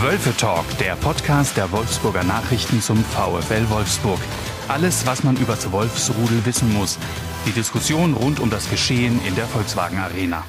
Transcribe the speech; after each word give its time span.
Wölfe 0.00 0.36
Talk, 0.36 0.64
der 0.78 0.94
Podcast 0.94 1.56
der 1.56 1.72
Wolfsburger 1.72 2.22
Nachrichten 2.22 2.80
zum 2.80 2.98
VfL 2.98 3.68
Wolfsburg. 3.68 4.20
Alles, 4.68 5.04
was 5.06 5.24
man 5.24 5.36
über 5.36 5.54
das 5.54 5.72
Wolfsrudel 5.72 6.46
wissen 6.46 6.72
muss. 6.72 6.98
Die 7.46 7.50
Diskussion 7.50 8.14
rund 8.14 8.38
um 8.38 8.48
das 8.48 8.70
Geschehen 8.70 9.20
in 9.26 9.34
der 9.34 9.46
Volkswagen 9.46 9.98
Arena. 9.98 10.44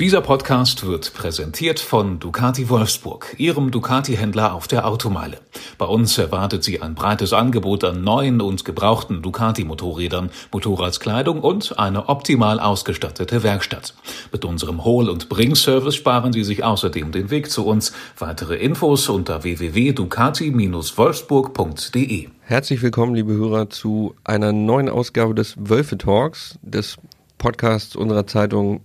Dieser 0.00 0.20
Podcast 0.22 0.86
wird 0.86 1.12
präsentiert 1.12 1.78
von 1.78 2.18
Ducati 2.18 2.70
Wolfsburg, 2.70 3.34
Ihrem 3.36 3.70
Ducati-Händler 3.70 4.54
auf 4.54 4.66
der 4.66 4.88
Automeile. 4.88 5.36
Bei 5.76 5.84
uns 5.84 6.16
erwartet 6.16 6.64
Sie 6.64 6.80
ein 6.80 6.94
breites 6.94 7.34
Angebot 7.34 7.84
an 7.84 8.02
neuen 8.02 8.40
und 8.40 8.64
gebrauchten 8.64 9.20
Ducati-Motorrädern, 9.20 10.30
Motorradskleidung 10.52 11.42
und 11.42 11.78
eine 11.78 12.08
optimal 12.08 12.60
ausgestattete 12.60 13.42
Werkstatt. 13.42 13.92
Mit 14.32 14.46
unserem 14.46 14.86
Hol- 14.86 15.10
und 15.10 15.28
Bring-Service 15.28 15.96
sparen 15.96 16.32
Sie 16.32 16.44
sich 16.44 16.64
außerdem 16.64 17.12
den 17.12 17.28
Weg 17.28 17.50
zu 17.50 17.66
uns. 17.66 17.92
Weitere 18.18 18.56
Infos 18.56 19.10
unter 19.10 19.44
www.ducati-wolfsburg.de. 19.44 22.28
Herzlich 22.40 22.80
willkommen, 22.80 23.14
liebe 23.14 23.34
Hörer, 23.34 23.68
zu 23.68 24.14
einer 24.24 24.54
neuen 24.54 24.88
Ausgabe 24.88 25.34
des 25.34 25.56
Wölfe 25.58 25.98
Talks, 25.98 26.58
des 26.62 26.96
Podcasts 27.36 27.96
unserer 27.96 28.26
Zeitung 28.26 28.80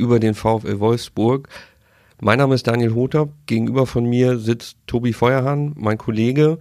über 0.00 0.18
den 0.18 0.34
VfL 0.34 0.80
Wolfsburg. 0.80 1.48
Mein 2.20 2.38
Name 2.38 2.54
ist 2.54 2.66
Daniel 2.66 2.94
Hoter. 2.94 3.28
Gegenüber 3.46 3.86
von 3.86 4.04
mir 4.04 4.38
sitzt 4.38 4.78
Tobi 4.86 5.12
Feuerhahn, 5.12 5.72
mein 5.76 5.98
Kollege. 5.98 6.58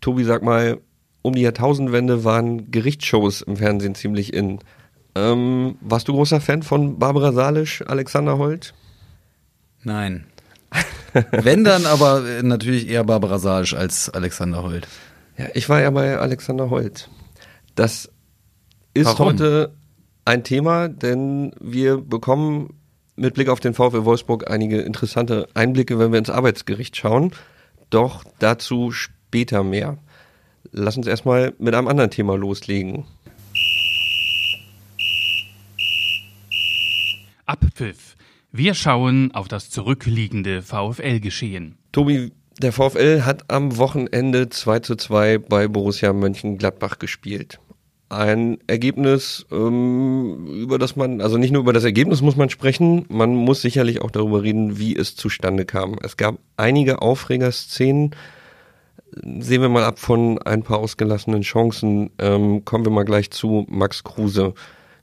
Tobi, 0.00 0.24
sag 0.24 0.42
mal, 0.42 0.78
um 1.22 1.34
die 1.34 1.42
Jahrtausendwende 1.42 2.24
waren 2.24 2.70
Gerichtsshows 2.70 3.42
im 3.42 3.56
Fernsehen 3.56 3.94
ziemlich 3.94 4.32
in. 4.32 4.60
Ähm, 5.14 5.76
warst 5.80 6.08
du 6.08 6.12
großer 6.12 6.40
Fan 6.40 6.62
von 6.62 6.98
Barbara 6.98 7.32
Salisch, 7.32 7.82
Alexander 7.86 8.38
Holt? 8.38 8.74
Nein. 9.82 10.26
Wenn 11.30 11.64
dann 11.64 11.86
aber 11.86 12.22
natürlich 12.42 12.88
eher 12.88 13.04
Barbara 13.04 13.38
Salisch 13.38 13.74
als 13.74 14.10
Alexander 14.10 14.62
Holt. 14.62 14.86
Ja, 15.36 15.46
ich 15.54 15.68
war 15.68 15.80
ja 15.80 15.90
bei 15.90 16.18
Alexander 16.18 16.70
Holt. 16.70 17.08
Das 17.74 18.10
ist 18.94 19.06
Warum? 19.06 19.28
heute 19.28 19.74
ein 20.28 20.44
Thema, 20.44 20.88
denn 20.88 21.52
wir 21.58 21.96
bekommen 21.96 22.74
mit 23.16 23.32
Blick 23.32 23.48
auf 23.48 23.60
den 23.60 23.72
VfL 23.72 24.04
Wolfsburg 24.04 24.50
einige 24.50 24.82
interessante 24.82 25.48
Einblicke, 25.54 25.98
wenn 25.98 26.12
wir 26.12 26.18
ins 26.18 26.28
Arbeitsgericht 26.28 26.96
schauen. 26.98 27.32
Doch 27.88 28.24
dazu 28.38 28.90
später 28.90 29.64
mehr. 29.64 29.96
Lass 30.70 30.98
uns 30.98 31.06
erstmal 31.06 31.54
mit 31.58 31.74
einem 31.74 31.88
anderen 31.88 32.10
Thema 32.10 32.36
loslegen. 32.36 33.06
Abpfiff. 37.46 38.14
Wir 38.52 38.74
schauen 38.74 39.32
auf 39.32 39.48
das 39.48 39.70
zurückliegende 39.70 40.60
VfL-Geschehen. 40.60 41.78
Tobi, 41.92 42.32
der 42.58 42.72
VfL 42.72 43.22
hat 43.22 43.50
am 43.50 43.78
Wochenende 43.78 44.50
2 44.50 44.80
zu 44.80 44.96
2 44.96 45.38
bei 45.38 45.68
Borussia 45.68 46.12
Mönchengladbach 46.12 46.98
gespielt 46.98 47.58
ein 48.08 48.58
Ergebnis, 48.66 49.46
ähm, 49.50 50.46
über 50.46 50.78
das 50.78 50.96
man, 50.96 51.20
also 51.20 51.36
nicht 51.36 51.50
nur 51.50 51.62
über 51.62 51.72
das 51.72 51.84
Ergebnis 51.84 52.22
muss 52.22 52.36
man 52.36 52.48
sprechen, 52.48 53.04
man 53.08 53.34
muss 53.34 53.60
sicherlich 53.60 54.00
auch 54.00 54.10
darüber 54.10 54.42
reden, 54.42 54.78
wie 54.78 54.96
es 54.96 55.14
zustande 55.14 55.64
kam. 55.64 55.96
Es 56.02 56.16
gab 56.16 56.38
einige 56.56 57.02
Aufregerszenen. 57.02 58.14
Sehen 59.12 59.62
wir 59.62 59.68
mal 59.68 59.84
ab 59.84 59.98
von 59.98 60.38
ein 60.42 60.62
paar 60.62 60.78
ausgelassenen 60.78 61.42
Chancen. 61.42 62.10
Ähm, 62.18 62.64
kommen 62.64 62.84
wir 62.84 62.92
mal 62.92 63.04
gleich 63.04 63.30
zu 63.30 63.66
Max 63.68 64.04
Kruse. 64.04 64.54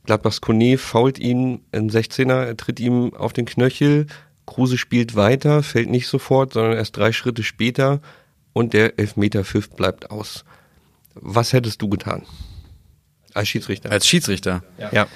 Gladbachs 0.06 0.42
Kone 0.42 0.78
fault 0.78 1.20
ihn 1.20 1.62
in 1.72 1.90
16er, 1.90 2.46
er 2.46 2.58
tritt 2.58 2.80
ihm 2.80 3.14
auf 3.16 3.34
den 3.34 3.46
Knöchel. 3.46 4.08
Kruse 4.46 4.78
spielt 4.78 5.16
weiter, 5.16 5.64
fällt 5.64 5.90
nicht 5.90 6.08
sofort, 6.08 6.54
sondern 6.54 6.74
erst 6.74 6.98
drei 6.98 7.12
Schritte 7.12 7.44
später 7.44 8.00
und 8.54 8.74
der 8.74 9.00
Elfmeter-Pfiff 9.00 9.72
bleibt 9.72 10.12
aus. 10.12 10.46
Was 11.16 11.54
hättest 11.54 11.82
du 11.82 11.90
getan? 11.90 12.24
Als 13.36 13.50
Schiedsrichter. 13.50 13.92
Als 13.92 14.08
Schiedsrichter. 14.08 14.64
Ja. 14.80 14.90
ja. 14.92 15.08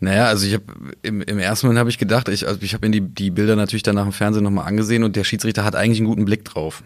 Naja, 0.00 0.26
also 0.26 0.46
ich 0.46 0.54
habe 0.54 0.64
im, 1.02 1.22
im 1.22 1.38
ersten 1.38 1.66
Moment 1.66 1.78
habe 1.78 1.90
ich 1.90 1.98
gedacht, 1.98 2.28
ich, 2.28 2.48
also 2.48 2.60
ich 2.60 2.74
habe 2.74 2.88
mir 2.88 3.00
die, 3.00 3.14
die 3.14 3.30
Bilder 3.30 3.54
natürlich 3.54 3.84
danach 3.84 4.06
im 4.06 4.12
Fernsehen 4.12 4.42
nochmal 4.42 4.66
angesehen 4.66 5.04
und 5.04 5.14
der 5.14 5.22
Schiedsrichter 5.22 5.62
hat 5.62 5.76
eigentlich 5.76 5.98
einen 5.98 6.08
guten 6.08 6.24
Blick 6.24 6.44
drauf. 6.44 6.82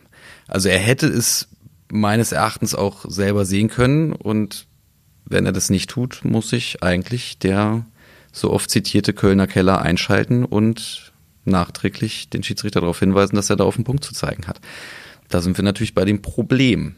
Also 0.46 0.68
er 0.68 0.78
hätte 0.78 1.06
es 1.06 1.48
meines 1.90 2.32
Erachtens 2.32 2.74
auch 2.74 3.06
selber 3.08 3.46
sehen 3.46 3.68
können 3.68 4.12
und 4.12 4.66
wenn 5.24 5.46
er 5.46 5.52
das 5.52 5.70
nicht 5.70 5.88
tut, 5.88 6.20
muss 6.24 6.50
sich 6.50 6.82
eigentlich 6.82 7.38
der 7.38 7.86
so 8.32 8.50
oft 8.50 8.68
zitierte 8.68 9.14
Kölner 9.14 9.46
Keller 9.46 9.80
einschalten 9.80 10.44
und 10.44 11.12
nachträglich 11.44 12.28
den 12.28 12.42
Schiedsrichter 12.42 12.80
darauf 12.80 12.98
hinweisen, 12.98 13.36
dass 13.36 13.48
er 13.48 13.56
da 13.56 13.64
auf 13.64 13.76
den 13.76 13.84
Punkt 13.84 14.04
zu 14.04 14.12
zeigen 14.12 14.46
hat. 14.46 14.60
Da 15.28 15.40
sind 15.40 15.56
wir 15.56 15.64
natürlich 15.64 15.94
bei 15.94 16.04
dem 16.04 16.20
Problem. 16.20 16.96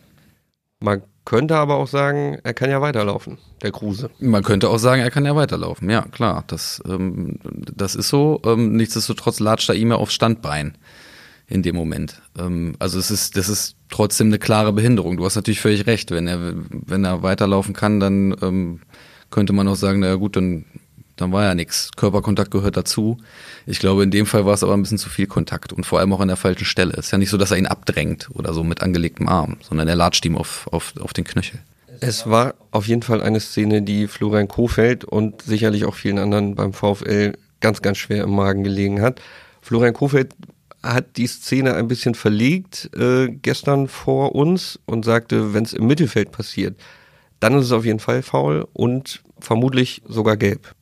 Man 0.80 1.02
könnte 1.28 1.56
aber 1.56 1.74
auch 1.74 1.88
sagen, 1.88 2.38
er 2.42 2.54
kann 2.54 2.70
ja 2.70 2.80
weiterlaufen, 2.80 3.36
der 3.60 3.70
Kruse. 3.70 4.08
Man 4.18 4.42
könnte 4.42 4.70
auch 4.70 4.78
sagen, 4.78 5.02
er 5.02 5.10
kann 5.10 5.26
ja 5.26 5.36
weiterlaufen. 5.36 5.90
Ja, 5.90 6.06
klar, 6.10 6.42
das, 6.46 6.82
ähm, 6.88 7.38
das 7.44 7.94
ist 7.96 8.08
so. 8.08 8.40
Ähm, 8.46 8.76
nichtsdestotrotz 8.76 9.38
latscht 9.38 9.68
er 9.68 9.74
ihm 9.74 9.90
ja 9.90 9.96
aufs 9.96 10.14
Standbein 10.14 10.78
in 11.46 11.62
dem 11.62 11.76
Moment. 11.76 12.22
Ähm, 12.38 12.76
also 12.78 12.98
es 12.98 13.10
ist, 13.10 13.36
das 13.36 13.50
ist 13.50 13.76
trotzdem 13.90 14.28
eine 14.28 14.38
klare 14.38 14.72
Behinderung. 14.72 15.18
Du 15.18 15.26
hast 15.26 15.36
natürlich 15.36 15.60
völlig 15.60 15.86
recht. 15.86 16.10
Wenn 16.12 16.28
er, 16.28 16.54
wenn 16.70 17.04
er 17.04 17.22
weiterlaufen 17.22 17.74
kann, 17.74 18.00
dann 18.00 18.34
ähm, 18.40 18.80
könnte 19.28 19.52
man 19.52 19.68
auch 19.68 19.76
sagen, 19.76 20.00
naja 20.00 20.14
gut, 20.14 20.34
dann 20.34 20.64
dann 21.20 21.32
war 21.32 21.44
ja 21.44 21.54
nichts. 21.54 21.90
Körperkontakt 21.96 22.50
gehört 22.50 22.76
dazu. 22.76 23.18
Ich 23.66 23.78
glaube, 23.78 24.02
in 24.02 24.10
dem 24.10 24.26
Fall 24.26 24.46
war 24.46 24.54
es 24.54 24.62
aber 24.62 24.74
ein 24.74 24.82
bisschen 24.82 24.98
zu 24.98 25.10
viel 25.10 25.26
Kontakt 25.26 25.72
und 25.72 25.84
vor 25.84 25.98
allem 25.98 26.12
auch 26.12 26.20
an 26.20 26.28
der 26.28 26.36
falschen 26.36 26.64
Stelle. 26.64 26.92
Es 26.92 27.06
ist 27.06 27.10
ja 27.10 27.18
nicht 27.18 27.30
so, 27.30 27.36
dass 27.36 27.50
er 27.50 27.58
ihn 27.58 27.66
abdrängt 27.66 28.28
oder 28.32 28.54
so 28.54 28.64
mit 28.64 28.82
angelegtem 28.82 29.28
Arm, 29.28 29.56
sondern 29.60 29.88
er 29.88 29.96
latscht 29.96 30.24
ihm 30.24 30.36
auf, 30.36 30.68
auf, 30.72 30.94
auf 31.00 31.12
den 31.12 31.24
Knöchel. 31.24 31.60
Es 32.00 32.28
war 32.28 32.54
auf 32.70 32.86
jeden 32.86 33.02
Fall 33.02 33.20
eine 33.22 33.40
Szene, 33.40 33.82
die 33.82 34.06
Florian 34.06 34.48
Kofeld 34.48 35.04
und 35.04 35.42
sicherlich 35.42 35.84
auch 35.84 35.94
vielen 35.94 36.18
anderen 36.18 36.54
beim 36.54 36.72
VfL 36.72 37.32
ganz, 37.60 37.82
ganz 37.82 37.98
schwer 37.98 38.22
im 38.22 38.34
Magen 38.34 38.62
gelegen 38.62 39.02
hat. 39.02 39.20
Florian 39.60 39.94
Kofeld 39.94 40.34
hat 40.82 41.16
die 41.16 41.26
Szene 41.26 41.74
ein 41.74 41.88
bisschen 41.88 42.14
verlegt 42.14 42.90
äh, 42.96 43.28
gestern 43.28 43.88
vor 43.88 44.34
uns 44.36 44.78
und 44.86 45.04
sagte, 45.04 45.52
wenn 45.54 45.64
es 45.64 45.72
im 45.72 45.88
Mittelfeld 45.88 46.30
passiert, 46.30 46.78
dann 47.40 47.58
ist 47.58 47.66
es 47.66 47.72
auf 47.72 47.84
jeden 47.84 47.98
Fall 47.98 48.22
faul 48.22 48.66
und 48.72 49.22
vermutlich 49.40 50.02
sogar 50.06 50.36
gelb. 50.36 50.74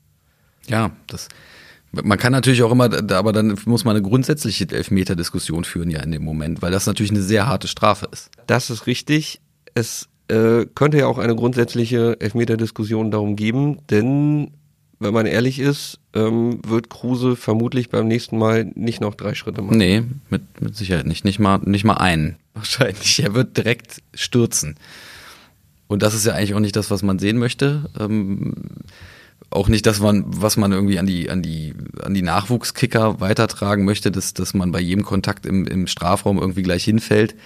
Ja, 0.68 0.90
das. 1.06 1.28
Man 1.92 2.18
kann 2.18 2.32
natürlich 2.32 2.62
auch 2.62 2.72
immer, 2.72 2.90
aber 3.12 3.32
dann 3.32 3.56
muss 3.64 3.84
man 3.84 3.96
eine 3.96 4.06
grundsätzliche 4.06 4.68
Elfmeter-Diskussion 4.68 5.64
führen 5.64 5.90
ja 5.90 6.00
in 6.00 6.10
dem 6.10 6.24
Moment, 6.24 6.60
weil 6.60 6.70
das 6.70 6.86
natürlich 6.86 7.12
eine 7.12 7.22
sehr 7.22 7.46
harte 7.46 7.68
Strafe 7.68 8.08
ist. 8.12 8.30
Das 8.46 8.68
ist 8.68 8.86
richtig. 8.86 9.40
Es 9.74 10.08
äh, 10.28 10.66
könnte 10.74 10.98
ja 10.98 11.06
auch 11.06 11.18
eine 11.18 11.34
grundsätzliche 11.36 12.20
Elfmeter-Diskussion 12.20 13.10
darum 13.10 13.36
geben, 13.36 13.78
denn 13.88 14.50
wenn 14.98 15.12
man 15.12 15.26
ehrlich 15.26 15.58
ist, 15.58 15.98
ähm, 16.14 16.60
wird 16.66 16.88
Kruse 16.88 17.36
vermutlich 17.36 17.90
beim 17.90 18.08
nächsten 18.08 18.38
Mal 18.38 18.64
nicht 18.74 19.00
noch 19.00 19.14
drei 19.14 19.34
Schritte 19.34 19.62
machen. 19.62 19.76
Nee, 19.76 20.04
mit, 20.30 20.60
mit 20.60 20.76
Sicherheit 20.76 21.06
nicht. 21.06 21.24
Nicht 21.24 21.38
mal, 21.38 21.58
nicht 21.58 21.84
mal 21.84 21.98
einen. 21.98 22.36
Wahrscheinlich. 22.54 23.22
Er 23.22 23.34
wird 23.34 23.56
direkt 23.56 24.02
stürzen. 24.14 24.76
Und 25.86 26.02
das 26.02 26.14
ist 26.14 26.24
ja 26.26 26.32
eigentlich 26.32 26.54
auch 26.54 26.60
nicht 26.60 26.76
das, 26.76 26.90
was 26.90 27.02
man 27.02 27.18
sehen 27.18 27.36
möchte. 27.36 27.90
Ähm, 27.98 28.54
auch 29.50 29.68
nicht 29.68 29.86
das, 29.86 30.00
was 30.02 30.56
man 30.56 30.72
irgendwie 30.72 30.98
an 30.98 31.06
die, 31.06 31.30
an 31.30 31.42
die, 31.42 31.74
an 32.02 32.14
die 32.14 32.22
Nachwuchskicker 32.22 33.20
weitertragen 33.20 33.84
möchte, 33.84 34.10
dass, 34.10 34.34
dass 34.34 34.54
man 34.54 34.72
bei 34.72 34.80
jedem 34.80 35.04
Kontakt 35.04 35.46
im, 35.46 35.66
im 35.66 35.86
Strafraum 35.86 36.38
irgendwie 36.38 36.62
gleich 36.62 36.82
hinfällt, 36.84 37.36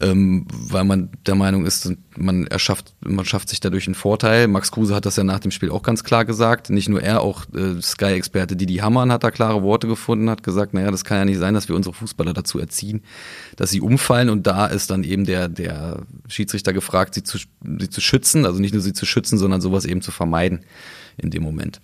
ähm, 0.00 0.46
weil 0.50 0.84
man 0.84 1.10
der 1.26 1.34
Meinung 1.34 1.66
ist, 1.66 1.92
man 2.16 2.46
erschafft, 2.46 2.94
man 3.04 3.26
schafft 3.26 3.50
sich 3.50 3.60
dadurch 3.60 3.86
einen 3.86 3.94
Vorteil. 3.94 4.48
Max 4.48 4.72
Kruse 4.72 4.94
hat 4.94 5.04
das 5.04 5.16
ja 5.16 5.22
nach 5.22 5.38
dem 5.38 5.50
Spiel 5.50 5.70
auch 5.70 5.82
ganz 5.82 6.02
klar 6.02 6.24
gesagt. 6.24 6.70
Nicht 6.70 6.88
nur 6.88 7.02
er, 7.02 7.20
auch 7.20 7.44
äh, 7.54 7.80
Sky-Experte 7.80 8.56
Didi 8.56 8.76
Hamann 8.76 9.12
hat 9.12 9.22
da 9.22 9.30
klare 9.30 9.62
Worte 9.62 9.86
gefunden, 9.86 10.30
hat 10.30 10.42
gesagt, 10.42 10.72
naja, 10.72 10.90
das 10.90 11.04
kann 11.04 11.18
ja 11.18 11.24
nicht 11.26 11.38
sein, 11.38 11.52
dass 11.52 11.68
wir 11.68 11.76
unsere 11.76 11.94
Fußballer 11.94 12.32
dazu 12.32 12.58
erziehen, 12.58 13.02
dass 13.56 13.70
sie 13.70 13.82
umfallen 13.82 14.30
und 14.30 14.46
da 14.46 14.66
ist 14.66 14.90
dann 14.90 15.04
eben 15.04 15.26
der, 15.26 15.48
der 15.48 16.00
Schiedsrichter 16.26 16.72
gefragt, 16.72 17.14
sie 17.14 17.22
zu, 17.22 17.38
sie 17.78 17.90
zu 17.90 18.00
schützen, 18.00 18.46
also 18.46 18.60
nicht 18.60 18.72
nur 18.72 18.82
sie 18.82 18.94
zu 18.94 19.04
schützen, 19.04 19.38
sondern 19.38 19.60
sowas 19.60 19.84
eben 19.84 20.00
zu 20.00 20.10
vermeiden 20.10 20.64
in 21.16 21.30
dem 21.30 21.42
Moment. 21.42 21.80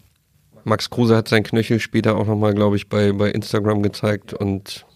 Max 0.65 0.91
Kruse 0.91 1.17
hat 1.17 1.29
sein 1.29 1.43
Knöchel 1.43 1.81
später 1.81 2.17
auch 2.17 2.27
nochmal, 2.27 2.55
glaube 2.55 2.77
ich, 2.77 2.88
bei, 2.88 3.12
bei 3.12 3.31
Instagram 3.31 3.82
gezeigt 3.82 4.35
und 4.35 4.87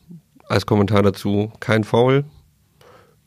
als 0.48 0.66
Kommentar 0.66 1.02
dazu 1.02 1.52
kein 1.60 1.84
Foul. 1.84 2.24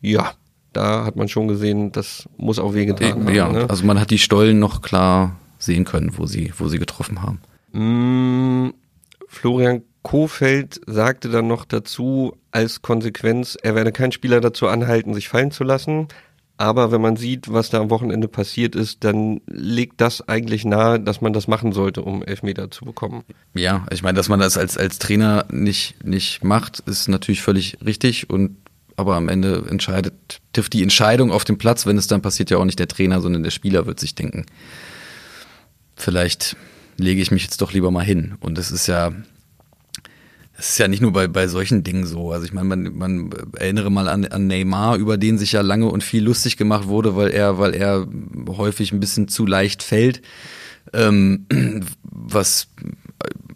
Ja, 0.02 0.34
da 0.74 1.06
hat 1.06 1.16
man 1.16 1.28
schon 1.28 1.48
gesehen, 1.48 1.92
das 1.92 2.30
muss 2.38 2.60
auch 2.60 2.74
wehgetan 2.74 3.26
haben. 3.26 3.34
Ja, 3.34 3.50
ne? 3.50 3.70
also 3.70 3.86
man 3.86 4.00
hat 4.00 4.12
die 4.12 4.20
Stollen 4.20 4.60
noch 4.60 4.82
klar 4.82 5.36
sehen 5.58 5.86
können, 5.86 6.12
wo 6.18 6.26
sie, 6.26 6.54
wo 6.58 6.68
sie 6.68 6.78
getroffen 6.78 7.22
haben. 7.24 7.42
Mm, 7.74 8.74
Florian 9.28 9.82
Kofeld 10.04 10.80
sagte 10.86 11.30
dann 11.30 11.48
noch 11.48 11.66
dazu 11.66 12.38
als 12.52 12.82
Konsequenz, 12.82 13.58
er 13.62 13.76
werde 13.76 13.92
keinen 13.92 14.12
Spieler 14.12 14.40
dazu 14.40 14.68
anhalten, 14.68 15.14
sich 15.14 15.28
fallen 15.28 15.52
zu 15.52 15.64
lassen. 15.64 16.08
Aber 16.58 16.92
wenn 16.92 17.02
man 17.02 17.18
sieht, 17.18 17.54
was 17.54 17.70
da 17.70 17.80
am 17.80 17.92
Wochenende 17.92 18.28
passiert 18.28 18.76
ist, 18.76 19.04
dann 19.04 19.42
legt 19.46 20.02
das 20.02 20.28
eigentlich 20.28 20.66
nahe, 20.66 21.00
dass 21.00 21.22
man 21.22 21.32
das 21.32 21.48
machen 21.48 21.72
sollte, 21.72 22.02
um 22.02 22.24
Elfmeter 22.24 22.72
zu 22.72 22.84
bekommen. 22.84 23.24
Ja, 23.54 23.86
ich 23.92 24.02
meine, 24.02 24.16
dass 24.16 24.28
man 24.28 24.40
das 24.40 24.58
als, 24.58 24.78
als 24.78 24.98
Trainer 24.98 25.46
nicht, 25.52 26.04
nicht 26.04 26.44
macht, 26.44 26.80
ist 26.82 27.08
natürlich 27.08 27.44
völlig 27.44 27.78
richtig 27.86 28.30
und 28.30 28.58
aber 29.00 29.16
am 29.16 29.30
Ende 29.30 29.64
entscheidet, 29.70 30.42
trifft 30.54 30.74
die 30.74 30.82
Entscheidung 30.82 31.32
auf 31.32 31.44
dem 31.44 31.60
Platz, 31.60 31.86
wenn 31.86 32.00
es 32.00 32.08
dann 32.08 32.24
passiert, 32.24 32.50
ja 32.50 32.58
auch 32.58 32.66
nicht 32.66 32.80
der 32.80 32.88
Trainer, 32.88 33.22
sondern 33.22 33.44
der 33.44 33.52
Spieler 33.52 33.86
wird 33.86 34.00
sich 34.00 34.16
denken, 34.16 34.48
vielleicht 35.96 36.58
lege 36.98 37.22
ich 37.22 37.30
mich 37.30 37.44
jetzt 37.44 37.62
doch 37.62 37.74
lieber 37.74 37.92
mal 37.92 38.04
hin. 38.04 38.36
Und 38.40 38.58
das 38.58 38.72
ist 38.72 38.88
ja, 38.88 39.12
das 40.58 40.70
ist 40.70 40.78
ja 40.80 40.88
nicht 40.88 41.02
nur 41.02 41.14
bei, 41.14 41.28
bei 41.28 41.48
solchen 41.48 41.84
Dingen 41.84 42.08
so. 42.08 42.32
Also 42.32 42.46
ich 42.46 42.52
meine, 42.52 42.68
man, 42.68 42.98
man 42.98 43.30
erinnere 43.58 43.92
mal 43.92 44.08
an, 44.08 44.26
an 44.26 44.48
Neymar, 44.48 44.98
über 44.98 45.18
den 45.18 45.38
sich 45.38 45.52
ja 45.52 45.62
lange 45.62 45.86
und 45.88 46.04
viel 46.04 46.24
lustig 46.24 46.58
gemacht 46.58 46.88
wurde, 46.88 47.16
weil 47.16 47.30
er, 47.30 47.60
weil 47.60 47.76
er 47.76 48.08
häufig 48.50 48.92
ein 48.92 49.00
bisschen 49.00 49.28
zu 49.28 49.46
leicht 49.46 49.84
fällt. 49.84 50.24
Ähm, 50.94 51.46
was 52.02 52.70